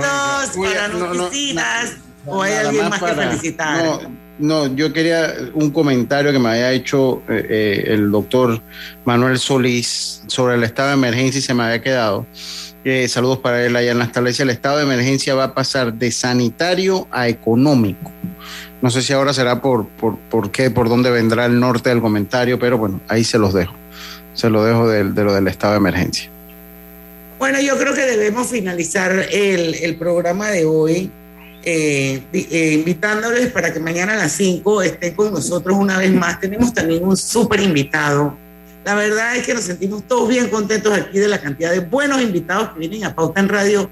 [0.56, 1.92] para noticias.
[2.26, 4.00] ¿O hay alguien más más para- que felicitar?
[4.40, 8.60] No, yo quería un comentario que me había hecho eh, eh, el doctor
[9.04, 12.26] Manuel Solís sobre el estado de emergencia y se me había quedado.
[12.82, 14.42] Eh, saludos para él allá en la establece.
[14.42, 18.10] El estado de emergencia va a pasar de sanitario a económico.
[18.80, 22.00] No sé si ahora será por, por, por qué, por dónde vendrá el norte del
[22.00, 23.74] comentario, pero bueno, ahí se los dejo.
[24.32, 26.30] Se lo dejo del- de lo del estado de emergencia.
[27.38, 31.10] Bueno, yo creo que debemos finalizar el, el programa de hoy
[31.62, 36.40] eh, eh, invitándoles para que mañana a las 5 estén con nosotros una vez más.
[36.40, 38.36] Tenemos también un súper invitado.
[38.84, 42.22] La verdad es que nos sentimos todos bien contentos aquí de la cantidad de buenos
[42.22, 43.90] invitados que vienen a Pauta en Radio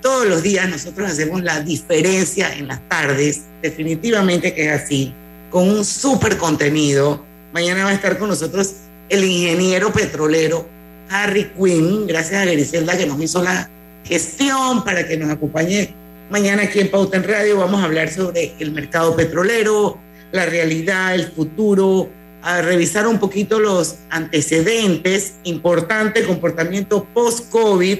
[0.00, 0.68] todos los días.
[0.68, 5.14] Nosotros hacemos la diferencia en las tardes, definitivamente que es así,
[5.50, 7.24] con un súper contenido.
[7.52, 8.74] Mañana va a estar con nosotros
[9.10, 10.66] el ingeniero petrolero
[11.10, 13.68] Harry Quinn, gracias a Griselda que nos hizo la
[14.04, 15.94] gestión para que nos acompañe
[16.32, 17.58] mañana aquí en Pauta en Radio.
[17.58, 19.98] Vamos a hablar sobre el mercado petrolero,
[20.32, 22.08] la realidad, el futuro,
[22.40, 27.98] a revisar un poquito los antecedentes, importante comportamiento post-COVID.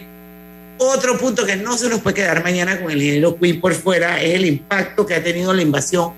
[0.79, 4.21] Otro punto que no se nos puede quedar mañana con el ingeniero Quinn por fuera
[4.23, 6.15] es el impacto que ha tenido la invasión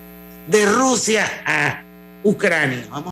[0.46, 1.82] de Rusia a
[2.22, 2.84] Ucrania.
[2.90, 3.02] Vamos